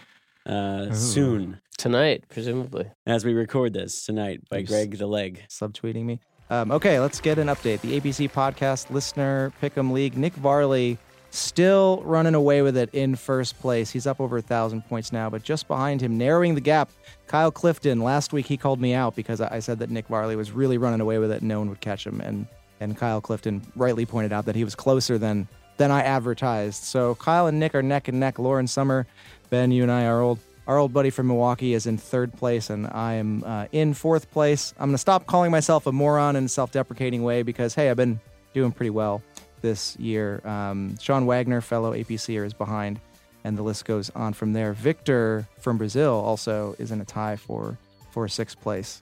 uh, 0.45 0.91
soon 0.93 1.61
Tonight, 1.77 2.25
presumably. 2.29 2.89
as 3.05 3.23
we 3.23 3.33
record 3.33 3.73
this 3.73 4.05
tonight 4.05 4.41
by 4.49 4.59
Oops. 4.59 4.69
Greg 4.69 4.97
the 4.97 5.05
Leg. 5.07 5.43
Subtweeting 5.47 6.05
me. 6.05 6.19
Um, 6.49 6.71
okay, 6.71 6.99
let's 6.99 7.21
get 7.21 7.37
an 7.37 7.47
update. 7.47 7.81
The 7.81 7.99
APC 7.99 8.31
podcast 8.31 8.89
listener 8.89 9.53
pick'em 9.61 9.91
league. 9.91 10.17
Nick 10.17 10.33
Varley 10.33 10.97
still 11.31 12.01
running 12.03 12.35
away 12.35 12.61
with 12.61 12.77
it 12.77 12.89
in 12.93 13.15
first 13.15 13.59
place. 13.59 13.91
He's 13.91 14.07
up 14.07 14.19
over 14.19 14.37
a 14.37 14.41
thousand 14.41 14.83
points 14.87 15.11
now, 15.11 15.29
but 15.29 15.43
just 15.43 15.67
behind 15.67 16.01
him, 16.01 16.17
narrowing 16.17 16.55
the 16.55 16.61
gap. 16.61 16.89
Kyle 17.27 17.51
Clifton. 17.51 18.01
Last 18.01 18.33
week 18.33 18.45
he 18.45 18.57
called 18.57 18.79
me 18.79 18.93
out 18.93 19.15
because 19.15 19.41
I 19.41 19.59
said 19.59 19.79
that 19.79 19.89
Nick 19.89 20.07
Varley 20.07 20.35
was 20.35 20.51
really 20.51 20.77
running 20.77 21.01
away 21.01 21.17
with 21.19 21.31
it, 21.31 21.39
and 21.39 21.47
no 21.49 21.59
one 21.59 21.69
would 21.69 21.81
catch 21.81 22.05
him. 22.05 22.21
And 22.21 22.47
and 22.79 22.95
Kyle 22.95 23.21
Clifton 23.21 23.61
rightly 23.75 24.05
pointed 24.05 24.31
out 24.31 24.45
that 24.45 24.55
he 24.55 24.63
was 24.63 24.75
closer 24.75 25.17
than 25.17 25.47
than 25.77 25.91
I 25.91 26.01
advertised. 26.01 26.83
So 26.83 27.15
Kyle 27.15 27.47
and 27.47 27.59
Nick 27.59 27.75
are 27.75 27.83
neck 27.83 28.07
and 28.07 28.19
neck. 28.19 28.39
Lauren 28.39 28.67
Summer, 28.67 29.07
Ben, 29.49 29.71
you 29.71 29.83
and 29.83 29.91
I 29.91 30.05
are 30.05 30.21
old. 30.21 30.39
Our 30.67 30.77
old 30.77 30.91
buddy 30.91 31.11
from 31.11 31.27
Milwaukee 31.27 31.73
is 31.73 31.87
in 31.87 31.97
third 31.97 32.33
place, 32.33 32.69
and 32.69 32.87
I 32.87 33.13
am 33.13 33.41
uh, 33.45 33.67
in 33.71 33.93
fourth 33.93 34.29
place. 34.31 34.73
I'm 34.77 34.89
going 34.89 34.95
to 34.95 34.97
stop 34.97 35.25
calling 35.25 35.49
myself 35.49 35.87
a 35.87 35.93
moron 35.93 36.35
in 36.35 36.43
a 36.43 36.49
self 36.49 36.73
deprecating 36.73 37.23
way 37.23 37.41
because, 37.41 37.73
hey, 37.73 37.89
I've 37.89 37.95
been 37.95 38.19
doing 38.53 38.73
pretty 38.73 38.89
well 38.89 39.21
this 39.61 39.95
year. 39.97 40.41
Um, 40.47 40.97
Sean 40.99 41.25
Wagner, 41.25 41.61
fellow 41.61 41.93
APCer, 41.93 42.45
is 42.45 42.53
behind, 42.53 42.99
and 43.43 43.57
the 43.57 43.61
list 43.63 43.85
goes 43.85 44.09
on 44.11 44.33
from 44.33 44.53
there. 44.53 44.73
Victor 44.73 45.47
from 45.59 45.77
Brazil 45.77 46.13
also 46.13 46.75
is 46.79 46.91
in 46.91 47.01
a 47.01 47.05
tie 47.05 47.35
for, 47.35 47.77
for 48.11 48.27
sixth 48.27 48.59
place. 48.61 49.01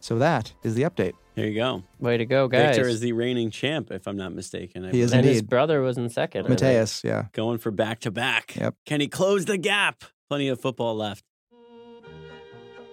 So 0.00 0.18
that 0.18 0.52
is 0.62 0.74
the 0.74 0.82
update. 0.82 1.14
There 1.34 1.46
you 1.46 1.54
go. 1.54 1.82
Way 1.98 2.16
to 2.16 2.24
go, 2.24 2.48
guys. 2.48 2.76
Victor 2.76 2.88
is 2.88 3.00
the 3.00 3.12
reigning 3.12 3.50
champ, 3.50 3.90
if 3.90 4.06
I'm 4.06 4.16
not 4.16 4.32
mistaken. 4.32 4.84
I 4.86 4.90
He 4.90 5.00
is 5.00 5.10
believe. 5.10 5.24
and 5.26 5.28
his 5.34 5.42
brother 5.42 5.82
was 5.82 5.98
in 5.98 6.08
second. 6.08 6.46
I. 6.46 6.48
Mateus, 6.50 7.02
yeah. 7.04 7.26
going 7.32 7.58
for 7.58 7.70
back 7.70 8.00
to 8.00 8.10
back. 8.10 8.56
Yep. 8.56 8.74
Can 8.86 9.00
he 9.00 9.08
close 9.08 9.44
the 9.44 9.58
gap? 9.58 10.04
Plenty 10.28 10.48
of 10.48 10.60
football 10.60 10.96
left. 10.96 11.24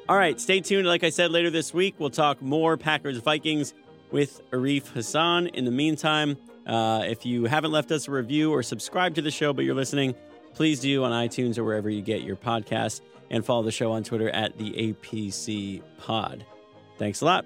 All 0.10 0.18
right, 0.18 0.40
stay 0.42 0.60
tuned. 0.60 0.86
Like 0.86 1.04
I 1.06 1.10
said, 1.10 1.32
later 1.32 1.50
this 1.50 1.74
week, 1.74 1.96
we'll 1.98 2.10
talk 2.10 2.42
more 2.42 2.76
Packers 2.76 3.18
Vikings 3.20 3.74
with 4.12 4.42
Arif 4.52 4.88
Hassan. 4.88 5.48
In 5.48 5.64
the 5.64 5.72
meantime, 5.72 6.36
uh, 6.66 7.04
if 7.06 7.26
you 7.26 7.46
haven't 7.46 7.72
left 7.72 7.92
us 7.92 8.08
a 8.08 8.12
review 8.12 8.52
or 8.52 8.64
subscribed 8.64 9.16
to 9.16 9.22
the 9.22 9.32
show, 9.32 9.54
but 9.54 9.66
you're 9.66 9.76
listening, 9.76 10.16
please 10.54 10.80
do 10.80 11.04
on 11.04 11.12
iTunes 11.12 11.58
or 11.58 11.64
wherever 11.64 11.90
you 11.90 12.02
get 12.02 12.22
your 12.22 12.36
podcast 12.36 13.02
and 13.30 13.46
follow 13.46 13.64
the 13.64 13.72
show 13.72 13.92
on 13.92 14.04
Twitter 14.04 14.30
at 14.30 14.58
the 14.58 14.72
APC 14.72 15.82
Pod. 15.98 16.46
Thanks 16.98 17.22
a 17.22 17.26
lot. 17.26 17.46